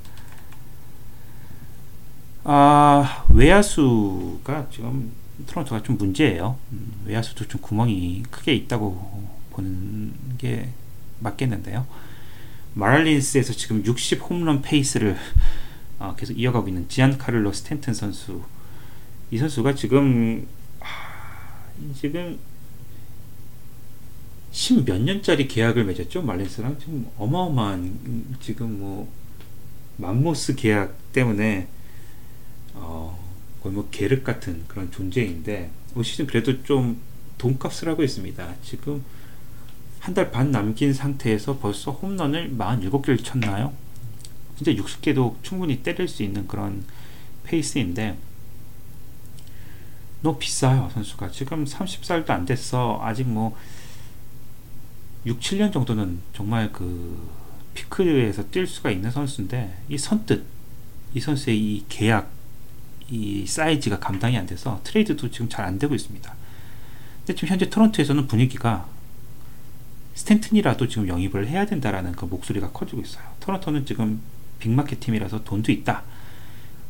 [2.43, 5.11] 아, 외야수가 지금
[5.47, 6.57] 토론토가 좀 문제예요.
[6.71, 10.69] 음, 외야수도 좀 구멍이 크게 있다고 보는 게
[11.19, 11.85] 맞겠는데요.
[12.73, 15.17] 마랄린스에서 지금 60 홈런 페이스를
[15.99, 18.41] 어, 계속 이어가고 있는 지안 카를로 스탠튼 선수.
[19.29, 20.47] 이 선수가 지금
[20.79, 22.39] 하, 지금
[24.51, 29.11] 10몇 년짜리 계약을 맺었죠 말린스랑 지금 어마어마한 지금 뭐
[29.97, 31.67] 맘모스 계약 때문에
[32.73, 33.17] 어,
[33.61, 36.99] 거의 뭐 계륵 같은 그런 존재인데 올 시즌 그래도 좀
[37.37, 38.55] 돈값을 하고 있습니다.
[38.63, 39.03] 지금
[40.01, 43.73] 한 달 반 남긴 상태에서 벌써 홈런을 47개를 쳤나요?
[44.57, 46.83] 진짜 60개도 충분히 때릴 수 있는 그런
[47.43, 48.17] 페이스인데
[50.21, 53.55] 너무 비싸요 선수가 지금 30살도 안 됐어 아직 뭐
[55.25, 57.29] 6, 7년 정도는 정말 그
[57.73, 60.43] 피크에서 뛸 수가 있는 선수인데 이 선뜻
[61.13, 62.29] 이 선수의 이 계약
[63.09, 66.33] 이 사이즈가 감당이 안 돼서 트레이드도 지금 잘 안 되고 있습니다.
[67.19, 68.87] 근데 지금 현재 토론토에서는 분위기가
[70.13, 73.23] 스탠튼이라도 지금 영입을 해야 된다라는 그 목소리가 커지고 있어요.
[73.39, 74.21] 토론토는 지금
[74.59, 76.03] 빅마켓 팀이라서 돈도 있다.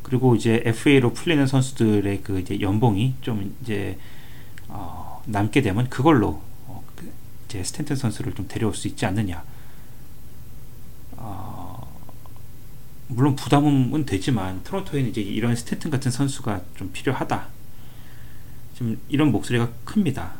[0.02, 3.98] 그리고 이제 FA로 풀리는 선수들의 그 이제 연봉이 좀 이제
[4.68, 7.10] 어 남게 되면 그걸로 어그
[7.46, 9.44] 이제 스탠튼 선수를 좀 데려올 수 있지 않느냐.
[13.14, 17.46] 물론 부담은 되지만 토론토에는 이제 이런 스탠튼 같은 선수가 좀 필요하다.
[18.74, 20.32] 지금 이런 목소리가 큽니다.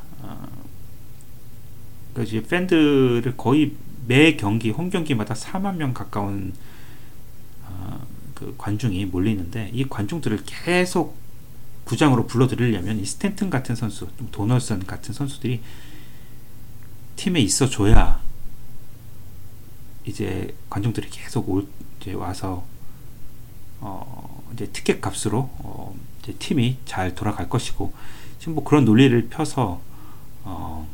[2.12, 3.72] 어, 그 이제 팬들을 거의
[4.06, 6.52] 매 경기 홈 경기마다 4만 명 가까운
[7.64, 11.16] 어, 그 관중이 몰리는데 이 관중들을 계속
[11.84, 15.60] 구장으로 불러들이려면 이 스탠튼 같은 선수, 좀 도널슨 같은 선수들이
[17.16, 18.20] 팀에 있어줘야
[20.04, 21.66] 이제 관중들이 계속 올
[22.00, 22.64] 이제 와서
[23.80, 27.92] 어 이제 티켓 값으로 어 이제 팀이 잘 돌아갈 것이고
[28.38, 29.80] 지금 뭐 그런 논리를 펴서
[30.44, 30.88] 어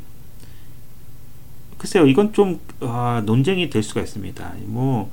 [1.79, 4.55] 글쎄요 이건 좀 아, 논쟁이 될 수가 있습니다.
[4.67, 5.11] 뭐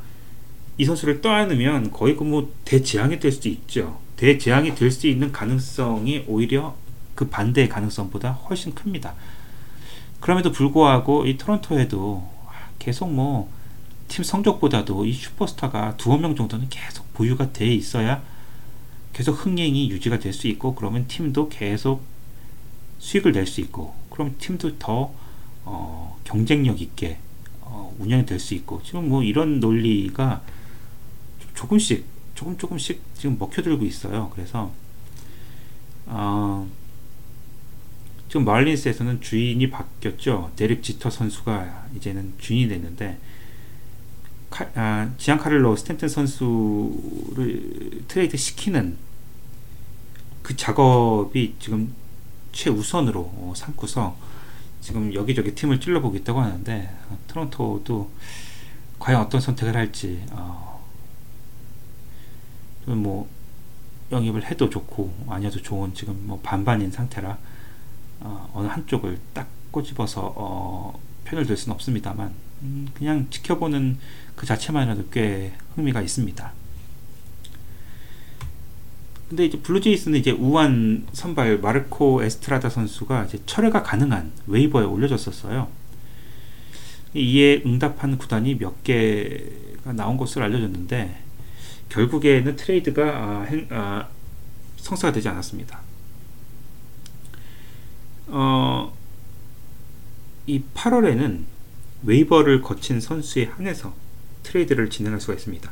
[0.78, 3.97] 이 선수를 떠안으면 거의 그뭐 대재앙이 될 수도 있죠.
[4.17, 6.75] 대재앙이 될 수 있는 가능성이 오히려
[7.15, 9.13] 그 반대의 가능성보다 훨씬 큽니다.
[10.19, 12.30] 그럼에도 불구하고 이 토론토에도
[12.80, 13.49] 계속 뭐
[14.08, 18.21] 팀 성적보다도 이 슈퍼스타가 두어 명 정도는 계속 보유가 돼 있어야
[19.13, 22.04] 계속 흥행이 유지가 될 수 있고 그러면 팀도 계속
[22.99, 25.12] 수익을 낼 수 있고 그럼 팀도 더
[25.65, 27.17] 어, 경쟁력 있게
[27.62, 30.41] 어, 운영이 될 수 있고 지금 뭐 이런 논리가
[31.56, 34.30] 조금씩 조금 조금씩 지금 먹혀들고 있어요.
[34.34, 34.71] 그래서
[36.06, 36.67] 어,
[38.30, 40.51] 지금 말린스에서는 주인이 바뀌었죠.
[40.56, 43.17] 데릭 지터 선수가 이제는 주인이 됐는데
[44.49, 48.97] 카, 아, 지안카를로 스탠튼 선수를 트레이드 시키는
[50.41, 51.93] 그 작업이 지금
[52.51, 54.15] 최우선으로 어, 삼고서
[54.86, 58.12] 지금 여기저기 팀을 찔러보고 있다고 하는데 어, 토론토도
[59.00, 60.80] 과연 어떤 선택을 할지 어,
[62.86, 63.28] 뭐
[64.12, 67.36] 영입을 해도 좋고 아니어도 좋은 지금 뭐 반반인 상태라
[68.19, 73.98] 어, 어느 한쪽을 딱 꼬집어서 어, 편을 들 수는 없습니다만 음, 그냥 지켜보는
[74.36, 76.54] 그 자체만으로도 꽤 흥미가 있습니다.
[79.30, 85.68] 근데 이제 블루제이스는 이제 우완 선발 마르코 에스트라다 선수가 이제 철회가 가능한 웨이버에 올려졌었어요.
[87.16, 91.24] 이에 응답한 구단이 몇 개가 나온 것으로 알려졌는데
[91.90, 94.08] 결국에는 트레이드가 아, 행, 아,
[94.78, 95.80] 성사가 되지 않았습니다.
[98.28, 98.96] 어,
[100.46, 101.44] 이 8월에는
[102.04, 103.96] 웨이버를 거친 선수에 한해서
[104.44, 105.72] 트레이드를 진행할 수가 있습니다.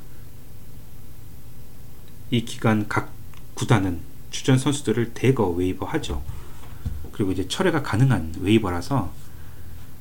[2.31, 3.11] 이 기간 각
[3.63, 6.21] 구단은 주전 선수들을 대거 웨이버하죠.
[7.13, 9.09] 그리고 이제 철회가 가능한 웨이버라서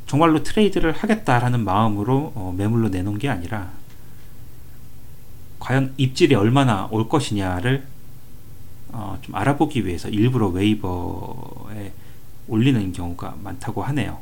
[0.07, 3.71] 정말로 트레이드를 하겠다라는 마음으로 어, 매물로 내놓은 게 아니라
[5.61, 7.87] 과연 입질이 얼마나 올 것이냐를
[8.89, 11.93] 어, 좀 알아보기 위해서 일부러 웨이버에
[12.49, 14.19] 올리는 경우가 많다고 하네요.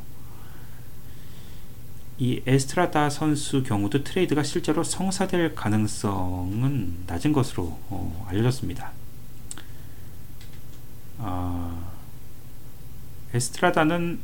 [2.19, 9.00] 이 에스트라다 선수 경우도 트레이드가 실제로 성사될 가능성은 낮은 것으로 어, 알려졌습니다.
[11.23, 11.91] 아,
[13.33, 14.19] 에스트라다는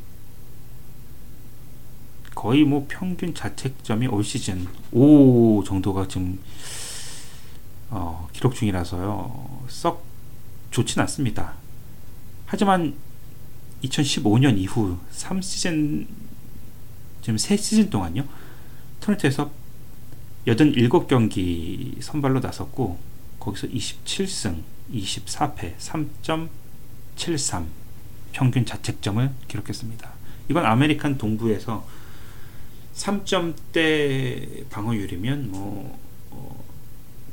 [2.34, 6.40] 거의 뭐 평균 자책점이 올 시즌 5 정도가 지금
[7.90, 9.66] 어, 기록 중이라서요.
[9.70, 10.04] 썩
[10.72, 11.54] 좋진 않습니다.
[12.46, 12.96] 하지만
[13.84, 16.08] 2015년 이후 3시즌
[17.22, 18.26] 지금 세 시즌 동안요.
[19.00, 19.50] 토론토에서
[20.46, 22.98] 87경기 선발로 나섰고
[23.40, 24.62] 거기서 27승
[24.94, 25.76] 24패
[27.18, 27.66] 3.73
[28.32, 30.10] 평균 자책점을 기록했습니다.
[30.50, 31.86] 이건 아메리칸 동부에서
[32.94, 36.00] 3점대 방어율이면 뭐
[36.32, 36.64] 어,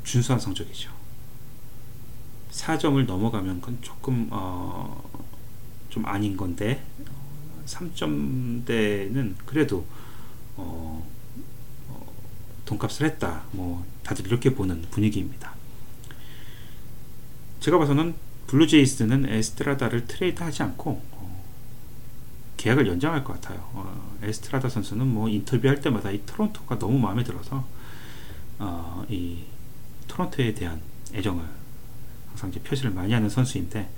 [0.02, 0.90] 준수한 성적이죠.
[2.50, 5.02] 4점을 넘어가면 그건 조금 어,
[5.90, 6.84] 좀 아닌 건데
[7.66, 9.86] 3점대는 그래도
[10.56, 11.06] 어,
[11.88, 12.12] 어,
[12.64, 13.44] 돈값을 했다.
[13.52, 15.54] 뭐 다들 이렇게 보는 분위기입니다.
[17.60, 18.14] 제가 봐서는
[18.46, 21.44] 블루제이스는 에스트라다를 트레이드 하지 않고 어,
[22.56, 23.58] 계약을 연장할 것 같아요.
[23.72, 27.66] 어, 에스트라다 선수는 뭐 인터뷰할 때마다 이 토론토가 너무 마음에 들어서
[28.58, 29.38] 어, 이
[30.08, 30.80] 토론토에 대한
[31.12, 31.44] 애정을
[32.28, 33.88] 항상 이제 표시를 많이 하는 선수인데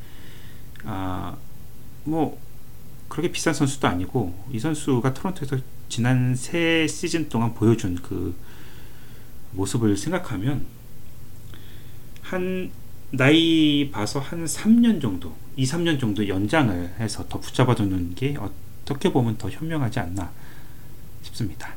[0.85, 1.37] 아,
[2.05, 2.39] 뭐
[3.09, 8.37] 그렇게 비싼 선수도 아니고 이 선수가 토론토에서 지난 세 시즌 동안 보여준 그
[9.53, 10.67] 모습을 생각하면
[12.23, 12.71] 한
[13.11, 19.13] 나이 봐서 한 3년 정도, 2, 3년 정도 연장을 해서 더 붙잡아 두는 게 어떻게
[19.13, 20.31] 보면 더 현명하지 않나
[21.23, 21.75] 싶습니다.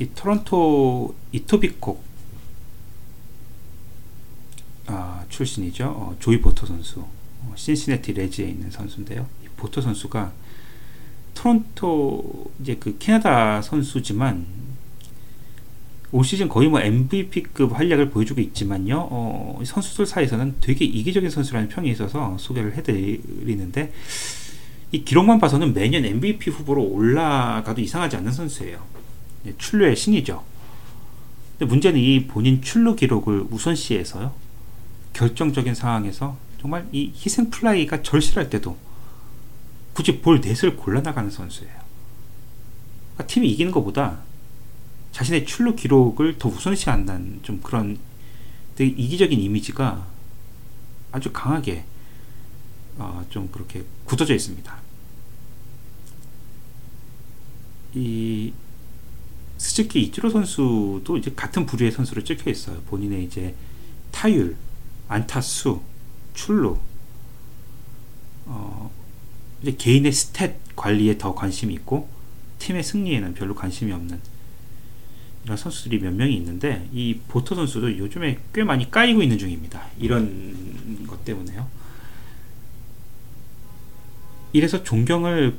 [0.00, 2.02] 이 토론토 이토비콕
[4.86, 5.86] 아, 출신이죠.
[5.86, 9.26] 어, 조이 보터 선수, 어, 신시내티 레지에 있는 선수인데요.
[9.42, 10.32] 이 보터 선수가
[11.34, 14.63] 토론토 이제 그 캐나다 선수지만
[16.14, 19.08] 올 시즌 거의 뭐 MVP급 활약을 보여주고 있지만요.
[19.10, 23.92] 어, 선수들 사이에서는 되게 이기적인 선수라는 평이 있어서 소개를 해드리는데
[24.92, 28.80] 이 기록만 봐서는 매년 MVP 후보로 올라가도 이상하지 않는 선수예요.
[29.46, 30.44] 예, 출루의 신이죠.
[31.58, 34.32] 근데 문제는 이 본인 출루 기록을 우선시해서요.
[35.14, 38.76] 결정적인 상황에서 정말 이 희생 플라이가 절실할 때도
[39.94, 41.74] 굳이 볼 넷을 골라나가는 선수예요.
[43.14, 44.20] 그러니까 팀이 이기는 것보다
[45.14, 47.96] 자신의 출루 기록을 더 우선시 한다는 좀 그런
[48.74, 50.04] 되게 이기적인 이미지가
[51.12, 51.84] 아주 강하게
[52.98, 54.76] 어, 좀 그렇게 굳어져 있습니다.
[57.94, 58.52] 이
[59.56, 62.80] 스즈키 이치로 선수도 이제 같은 부류의 선수로 찍혀 있어요.
[62.82, 63.54] 본인의 이제
[64.10, 64.56] 타율,
[65.06, 65.80] 안타수,
[66.34, 66.76] 출루,
[68.46, 68.90] 어,
[69.62, 72.08] 이제 개인의 stat 관리에 더 관심이 있고
[72.58, 74.33] 팀의 승리에는 별로 관심이 없는
[75.46, 79.86] 선수들이 몇 명이 있는데 이 보터 선수도 요즘에 꽤 많이 까이고 있는 중입니다.
[79.98, 81.68] 이런 것 때문에요.
[84.52, 85.54] 이래서 존경을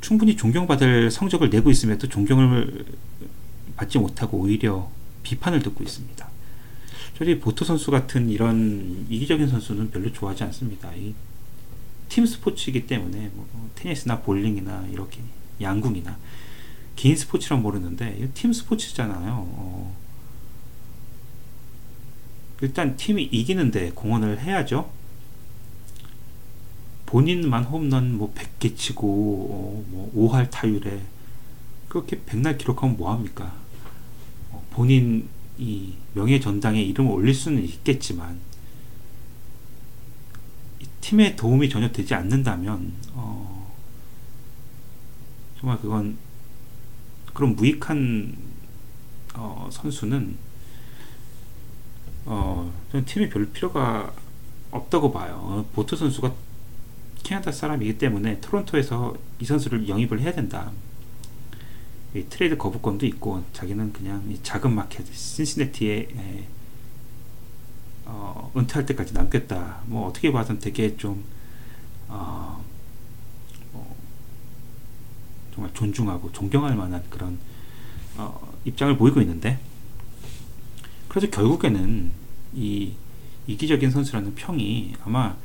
[0.00, 2.84] 충분히 존경받을 성적을 내고 있음에도 존경을
[3.76, 4.90] 받지 못하고 오히려
[5.22, 6.28] 비판을 듣고 있습니다.
[7.16, 10.90] 저희 보터 선수 같은 이런 이기적인 선수는 별로 좋아하지 않습니다.
[12.08, 15.20] 팀 스포츠이기 때문에 뭐 테니스나 볼링이나 이렇게
[15.60, 16.16] 양궁이나
[17.00, 19.32] 개인 스포츠란 모르는데 팀 스포츠잖아요.
[19.32, 19.96] 어.
[22.60, 24.92] 일단 팀이 이기는데 공헌을 해야죠.
[27.06, 31.00] 본인만 홈런 뭐 100개 치고 어, 뭐 5할 타율에
[31.88, 33.50] 그렇게 백날 기록하면 뭐합니까?
[34.50, 38.38] 어, 본인 이 명예 전당에 이름을 올릴 수는 있겠지만
[41.00, 43.74] 팀에 도움이 전혀 되지 않는다면 어,
[45.58, 46.18] 정말 그건
[47.40, 48.36] 그런 무익한
[49.34, 50.36] 어, 선수는
[52.26, 54.12] 어, 저는 팀에 별 필요가
[54.70, 55.64] 없다고 봐요.
[55.72, 56.34] 보토 선수가
[57.22, 60.70] 캐나다 사람이기 때문에 토론토에서 이 선수를 영입을 해야 된다.
[62.28, 66.46] 트레이드 거부권도 있고 자기는 그냥 작은 마켓 신시내티에 에,
[68.04, 69.80] 어, 은퇴할 때까지 남겠다.
[69.86, 71.24] 뭐 어떻게 봐선 되게 좀
[72.06, 72.62] 어,
[75.54, 77.38] 정말 존중하고 존경할 만한 그런
[78.16, 79.58] 어, 입장을 보이고 있는데
[81.08, 82.10] 그래서 결국에는
[82.54, 82.92] 이
[83.46, 85.36] 이기적인 선수라는 평이 아마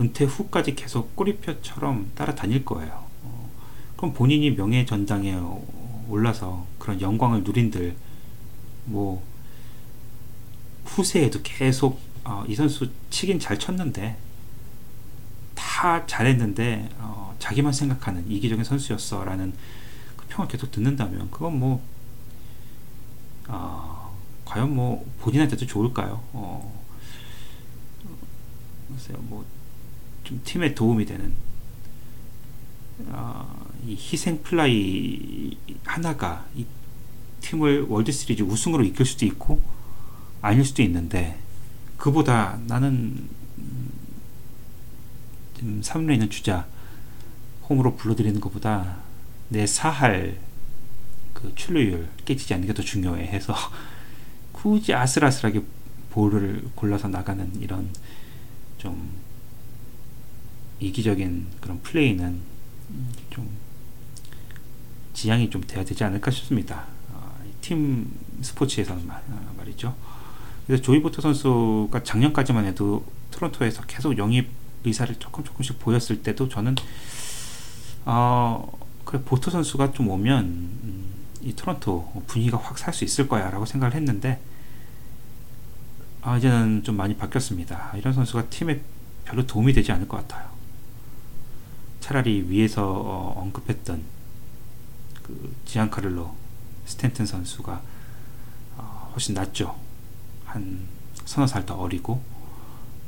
[0.00, 3.04] 은퇴 후까지 계속 꼬리표처럼 따라다닐 거예요.
[3.22, 3.50] 어,
[3.96, 5.38] 그럼 본인이 명예 전당에
[6.08, 7.94] 올라서 그런 영광을 누린들
[8.86, 9.22] 뭐
[10.84, 14.16] 후세에도 계속 어, 이 선수 치긴 잘 쳤는데
[15.54, 19.52] 다 잘했는데 어, 자기만 생각하는 이기적인 선수였어라는
[20.16, 21.82] 그 평을 계속 듣는다면 그건 뭐
[23.48, 26.22] 어, 과연 뭐 본인한테도 좋을까요?
[26.32, 26.82] 어,
[28.88, 29.44] 글쎄요, 뭐
[30.24, 31.34] 좀 팀에 도움이 되는
[33.08, 36.64] 어, 이 희생 플라이 하나가 이
[37.40, 39.60] 팀을 월드 시리즈 우승으로 이끌 수도 있고
[40.40, 41.38] 아닐 수도 있는데
[41.96, 43.28] 그보다 나는
[45.56, 46.66] 지금 3run에 있는 주자
[47.72, 48.98] 홈으로 불러들이는 것보다
[49.48, 50.38] 내 사할
[51.32, 53.54] 그 출루율 깨지지 않는 게 더 중요해 해서
[54.52, 55.62] 굳이 아슬아슬하게
[56.10, 57.88] 볼을 골라서 나가는 이런
[58.78, 59.10] 좀
[60.80, 62.40] 이기적인 그런 플레이는
[63.30, 63.48] 좀
[65.14, 66.86] 지양이 좀 돼야 되지 않을까 싶습니다.
[67.12, 68.10] 어, 팀
[68.42, 69.94] 스포츠에서는 말, 어, 말이죠.
[70.66, 74.48] 그래서 조이 보터 선수가 작년까지만 해도 토론토에서 계속 영입
[74.84, 76.74] 의사를 조금 조금씩 보였을 때도 저는
[78.04, 83.64] 어, 그래 보터 선수가 좀 오면 음, 이 토론토 분위기가 확 살 수 있을 거야라고
[83.66, 84.40] 생각을 했는데
[86.22, 87.92] 아, 이제는 좀 많이 바뀌었습니다.
[87.96, 88.80] 이런 선수가 팀에
[89.24, 90.50] 별로 도움이 되지 않을 것 같아요.
[92.00, 94.02] 차라리 위에서 어, 언급했던
[95.22, 96.34] 그 지안카를로
[96.86, 97.80] 스탠튼 선수가
[98.78, 99.76] 어, 훨씬 낫죠.
[100.44, 100.80] 한
[101.24, 102.22] 서너 살 더 어리고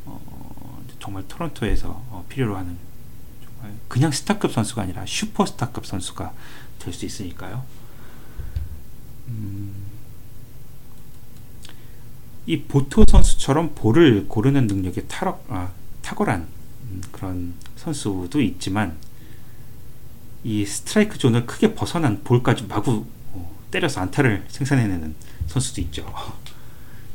[0.07, 2.77] 어, 정말 토론토에서 어, 필요로 하는
[3.89, 6.33] 그냥 스타급 선수가 아니라 슈퍼스타급 선수가
[6.79, 7.65] 될 수 있으니까요.
[9.29, 9.73] 음,
[12.47, 16.47] 이 보토 선수처럼 볼을 고르는 능력이 탈억, 아, 탁월한
[16.85, 18.97] 음, 그런 선수도 있지만
[20.43, 25.15] 이 스트라이크 존을 크게 벗어난 볼까지 마구 어, 때려서 안타를 생산해내는
[25.47, 26.13] 선수도 있죠.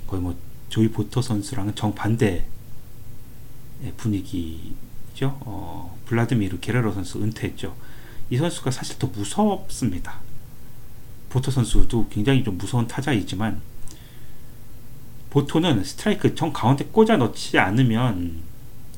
[0.07, 0.35] 거의 뭐
[0.69, 2.45] 조이 보토 선수랑은 정반대
[3.97, 4.75] 분위기
[5.19, 5.37] 죠.
[5.41, 7.75] 어, 블라드미르 게레로 선수 은퇴했죠.
[8.29, 10.19] 이 선수가 사실 더 무섭습니다.
[11.29, 13.59] 보토 선수도 굉장히 좀 무서운 타자이지만
[15.29, 18.37] 보토는 스트라이크 정 가운데 꽂아 넣지 않으면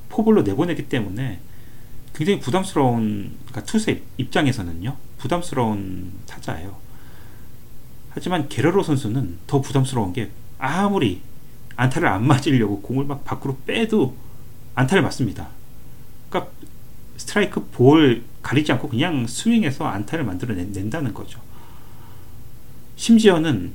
[0.10, 1.40] 포볼로 내보내기 때문에
[2.14, 6.78] 굉장히 부담스러운 그러니까 투수 입장에서는요 부담스러운 타자예요.
[8.12, 11.22] 하지만 게레로 선수는 더 부담스러운 게 아무리
[11.76, 14.16] 안타를 안 맞으려고 공을 막 밖으로 빼도
[14.76, 15.61] 안타를 맞습니다.
[16.32, 16.52] 그러니까
[17.18, 21.40] 스트라이크 볼 가리지 않고 그냥 스윙해서 안타를 만들어낸다는 거죠.
[22.96, 23.74] 심지어는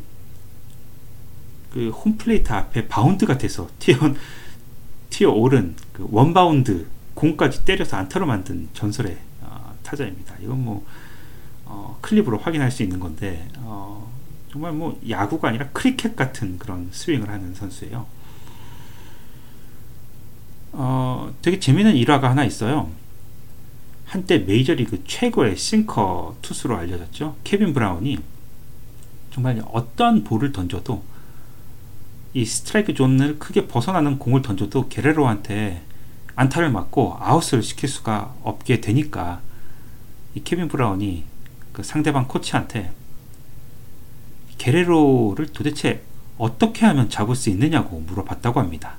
[1.73, 3.97] 그 홈플레이트 앞에 바운드가 돼서 튀어
[5.11, 10.35] 튀어 오른 그 원바운드 공까지 때려서 안타로 만든 전설의 어, 타자입니다.
[10.43, 10.87] 이건 뭐
[11.65, 14.11] 어, 클립으로 확인할 수 있는 건데 어,
[14.51, 18.07] 정말 뭐 야구가 아니라 크리켓 같은 그런 스윙을 하는 선수예요.
[20.73, 22.91] 어, 되게 재미있는 일화가 하나 있어요.
[24.05, 27.37] 한때 메이저리그 최고의 싱커 투수로 알려졌죠.
[27.45, 28.19] 케빈 브라운이
[29.33, 31.03] 정말 어떤 볼을 던져도
[32.33, 35.83] 이 스트라이크 존을 크게 벗어나는 공을 던져도 게레로한테
[36.37, 39.41] 안타를 맞고 아웃을 시킬 수가 없게 되니까
[40.35, 41.25] 이 케빈 브라운이
[41.73, 42.93] 그 상대방 코치한테
[44.59, 46.03] 게레로를 도대체
[46.39, 48.97] 어떻게 하면 잡을 수 있느냐고 물어봤다고 합니다.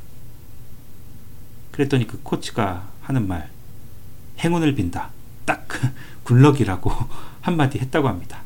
[1.78, 3.52] 그랬더니 그 코치가 하는 말
[4.40, 5.12] 행운을 빈다.
[5.46, 5.68] 딱
[6.26, 6.92] 굴럭이라고
[7.42, 8.42] 한마디 했다고 합니다.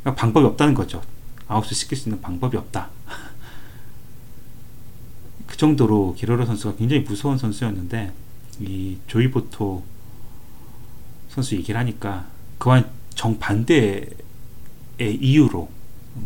[0.00, 1.00] 그러니까 방법이 없다는 거죠.
[1.46, 2.90] 아웃을 시킬 수 있는 방법이 없다.
[5.46, 8.12] 그 정도로 기로로 선수가 굉장히 무서운 선수였는데
[8.58, 9.84] 이 조이 보토
[11.28, 12.26] 선수 얘기를 하니까
[12.58, 12.82] 그와
[13.14, 14.08] 정반대의
[14.98, 15.70] 이유로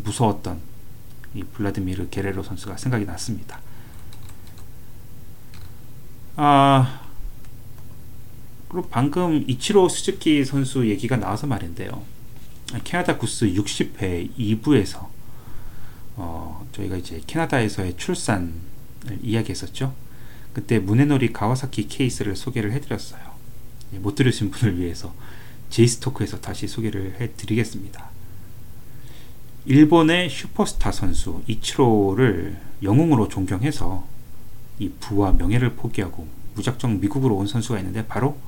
[0.05, 0.59] 무서웠던
[1.35, 3.61] 이 블라드미르 게레로 선수가 생각이 났습니다.
[6.37, 7.01] 아
[8.69, 12.03] 그리고 방금 이치로 스즈키 선수 얘기가 나와서 말인데요.
[12.83, 15.07] 캐나다 구스 60회 2부에서
[16.17, 18.53] 어, 저희가 이제 캐나다에서의 출산
[19.23, 19.95] 이야기했었죠.
[20.53, 23.21] 그때 문해놀이 가와사키 케이스를 소개를 해드렸어요.
[23.93, 25.15] 예, 못 들으신 분을 위해서
[25.71, 28.11] 제이스토크에서 다시 소개를 해드리겠습니다.
[29.67, 34.14] 일본의 슈퍼스타 선수 이치로를 영웅으로 존경해서
[34.79, 38.39] 이 부와 명예를 포기하고 무작정 미국으로 온 선수가 있는데 바로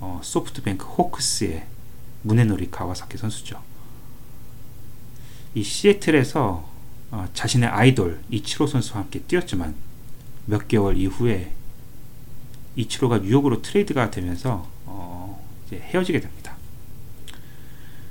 [0.00, 1.66] 어, 소프트뱅크 호크스의
[2.22, 3.60] 문해놀이 가와사키 선수죠.
[5.54, 6.68] 이 시애틀에서
[7.10, 9.74] 어, 자신의 아이돌 이치로 선수와 함께 뛰었지만
[10.46, 11.52] 몇 개월 이후에
[12.76, 16.56] 이치로가 뉴욕으로 트레이드가 되면서 어, 이제 헤어지게 됩니다.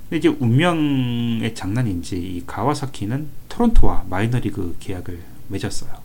[0.03, 6.02] 근데 이제 운명의 장난인지 이 가와사키는 토론토와 마이너리그 계약을 맺었어요.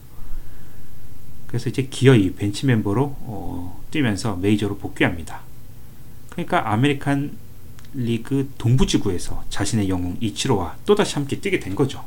[1.49, 5.41] 그래서 이제 기어이 벤치 멤버로 어, 뛰면서 메이저로 복귀합니다.
[6.31, 7.37] 그러니까 아메리칸
[7.95, 12.05] 리그 동부 지구에서 자신의 영웅 이치로와 또다시 함께 뛰게 된 거죠.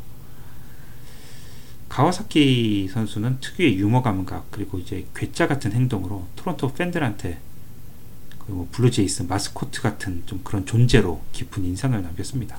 [1.90, 7.40] 가와사키 선수는 특유의 유머 감각 그리고 이제 괴짜 같은 행동으로 토론토 팬들한테
[8.40, 12.58] 그리고 블루제이스 마스코트 같은 좀 그런 존재로 깊은 인상을 남겼습니다.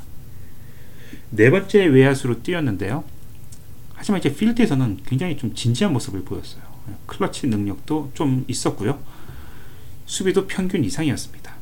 [1.31, 3.05] 네 번째 외야수로 뛰었는데요.
[3.95, 6.72] 하지만 이제 필드에서는 굉장히 좀 진지한 모습을 보였어요.
[7.07, 8.99] 클러치 능력도 좀 있었고요.
[10.07, 11.53] 수비도 평균 이상이었습니다.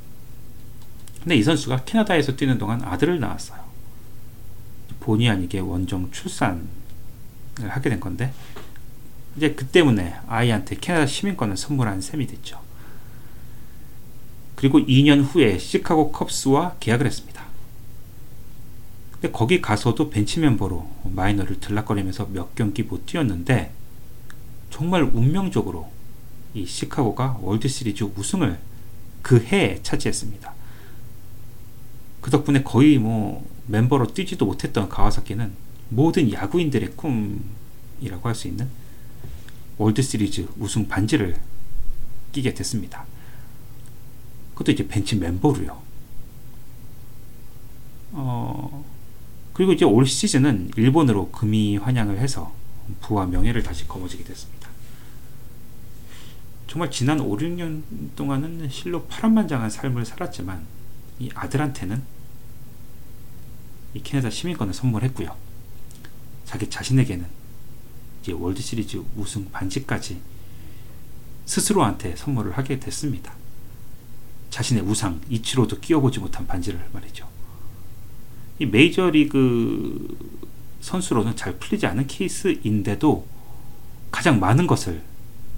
[1.22, 3.60] 근데 이 선수가 캐나다에서 뛰는 동안 아들을 낳았어요.
[5.00, 6.62] 본의 아니게 원정 출산을
[7.68, 8.32] 하게 된 건데
[9.36, 12.60] 이제 그 때문에 아이한테 캐나다 시민권을 선물한 셈이 됐죠.
[14.56, 17.44] 그리고 2년 후에 시카고 컵스와 계약을 했습니다.
[19.12, 23.72] 근데 거기 가서도 벤치 멤버로 마이너를 들락거리면서 몇 경기 못 뛰었는데
[24.70, 25.90] 정말 운명적으로
[26.54, 28.58] 이 시카고가 월드 시리즈 우승을
[29.22, 30.54] 그 해에 차지했습니다.
[32.20, 35.52] 그 덕분에 거의 뭐 멤버로 뛰지도 못했던 가와사키는
[35.90, 38.68] 모든 야구인들의 꿈이라고 할 수 있는
[39.78, 41.36] 월드 시리즈 우승 반지를
[42.32, 43.06] 끼게 됐습니다.
[44.52, 45.80] 그것도 이제 벤치 멤버로요.
[48.12, 48.84] 어,
[49.54, 52.52] 그리고 이제 올 시즌은 일본으로 금이 환영을 해서
[53.00, 54.59] 부와 명예를 다시 거머쥐게 됐습니다.
[56.70, 57.82] 정말 지난 5, 6년
[58.14, 60.64] 동안은 실로 파란만장한 삶을 살았지만
[61.18, 62.00] 이 아들한테는
[63.94, 65.34] 이 캐나다 시민권을 선물했고요.
[66.44, 67.26] 자기 자신에게는
[68.22, 70.20] 이제 월드 시리즈 우승 반지까지
[71.44, 73.34] 스스로한테 선물을 하게 됐습니다.
[74.50, 77.26] 자신의 우상 이치로도 끼워보지 못한 반지를 말이죠.
[78.60, 80.16] 이 메이저리그
[80.82, 83.26] 선수로는 잘 풀리지 않은 케이스인데도
[84.12, 85.09] 가장 많은 것을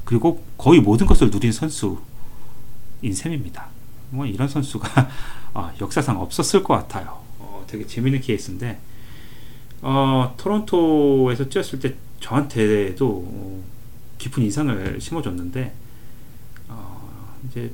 [0.04, 1.98] 그리고 거의 모든 것을 누린 선수인
[3.12, 3.68] 셈입니다.
[4.10, 5.10] 뭐 이런 선수가
[5.54, 7.22] 어, 역사상 없었을 것 같아요.
[7.38, 8.78] 어, 되게 재밌는 케이스인데
[9.82, 13.62] 어, 토론토에서 뛰었을 때 저한테도
[14.18, 15.74] 깊은 인상을 심어줬는데
[16.68, 17.72] 어, 이제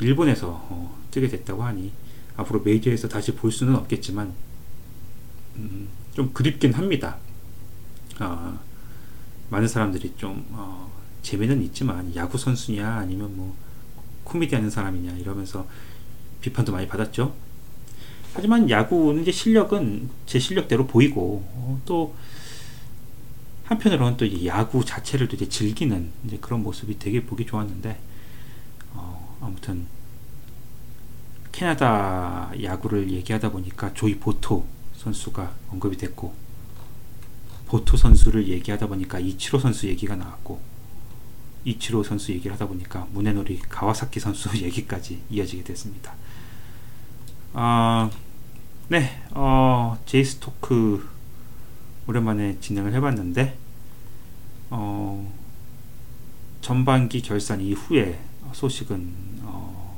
[0.00, 1.92] 일본에서 어, 뜨게 됐다고 하니
[2.36, 4.32] 앞으로 메이저에서 다시 볼 수는 없겠지만
[5.56, 7.16] 음, 좀 그립긴 합니다.
[8.18, 8.58] 어,
[9.50, 10.90] 많은 사람들이 좀 어,
[11.22, 13.54] 재미는 있지만 야구 선수냐 아니면 뭐
[14.24, 15.66] 코미디 하는 사람이냐 이러면서
[16.40, 17.34] 비판도 많이 받았죠.
[18.32, 22.14] 하지만 야구는 이제 실력은 제 실력대로 보이고 어, 또
[23.64, 27.98] 한편으로는 또 야구 자체를 또 이제 즐기는 이제 그런 모습이 되게 보기 좋았는데
[28.94, 29.86] 어, 아무튼
[31.52, 34.66] 캐나다 야구를 얘기하다 보니까 조이 보토
[34.96, 36.34] 선수가 언급이 됐고
[37.66, 40.60] 보토 선수를 얘기하다 보니까 이치로 선수 얘기가 나왔고
[41.64, 46.14] 이치로 선수 얘기를 하다 보니까 문해놀이 가와사키 선수 얘기까지 이어지게 됐습니다.
[47.52, 48.10] 아,
[48.88, 51.08] 네, 어, 제이스 토크
[52.06, 53.56] 오랜만에 진행을 해봤는데
[54.70, 55.32] 어,
[56.60, 58.18] 전반기 결산 이후에
[58.52, 59.96] 소식은 어,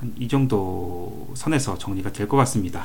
[0.00, 2.84] 한 이 정도 선에서 정리가 될 것 같습니다.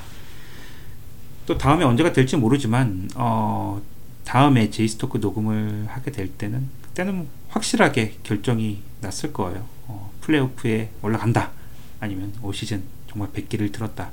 [1.46, 3.82] 또 다음에 언제가 될지 모르지만 어,
[4.30, 9.66] 다음에 제이스토크 녹음을 하게 될 때는 그때는 확실하게 결정이 났을 거예요.
[9.88, 11.50] 어, 플레이오프에 올라간다.
[12.00, 14.12] 아니면 올 시즌 정말 100기를 들었다.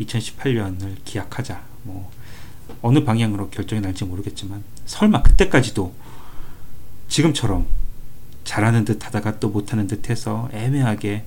[0.00, 1.62] 2018년을 기약하자.
[1.84, 2.10] 뭐
[2.82, 5.94] 어느 방향으로 결정이 날지 모르겠지만 설마 그때까지도
[7.06, 7.68] 지금처럼
[8.42, 11.22] 잘하는 듯 하다가 또 못하는 듯 해서 애매하게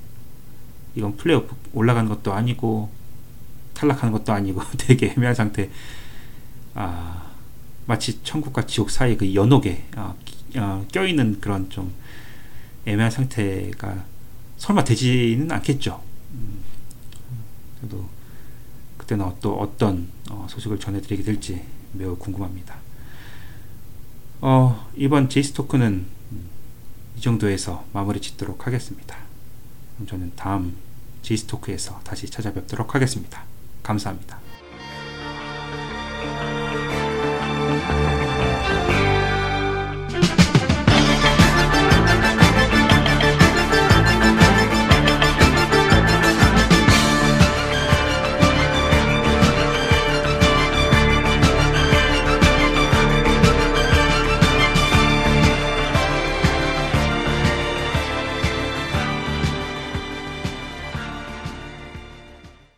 [0.96, 2.90] 이건 플레이오프 올라가는 것도 아니고
[3.76, 5.70] 탈락하는 것도 아니고 되게 애매한 상태
[6.76, 7.29] 아
[7.90, 10.14] 마치 천국과 지옥 사이 그 연옥에 아,
[10.58, 11.92] 아, 껴있는 그런 좀
[12.86, 14.06] 애매한 상태가
[14.58, 16.00] 설마 되지는 않겠죠
[16.34, 16.60] 음,
[17.80, 18.08] 그래도
[18.96, 22.76] 그때는 또 어떤 어, 소식을 전해드리게 될지 매우 궁금합니다.
[24.42, 26.06] 어, 이번 제이스 토크는
[27.18, 29.18] 이 정도에서 마무리 짓도록 하겠습니다.
[30.08, 30.76] 저는 다음
[31.24, 33.44] 제이스 토크에서 다시 찾아뵙도록 하겠습니다.
[33.82, 34.39] 감사합니다.
[37.82, 38.19] Thank you.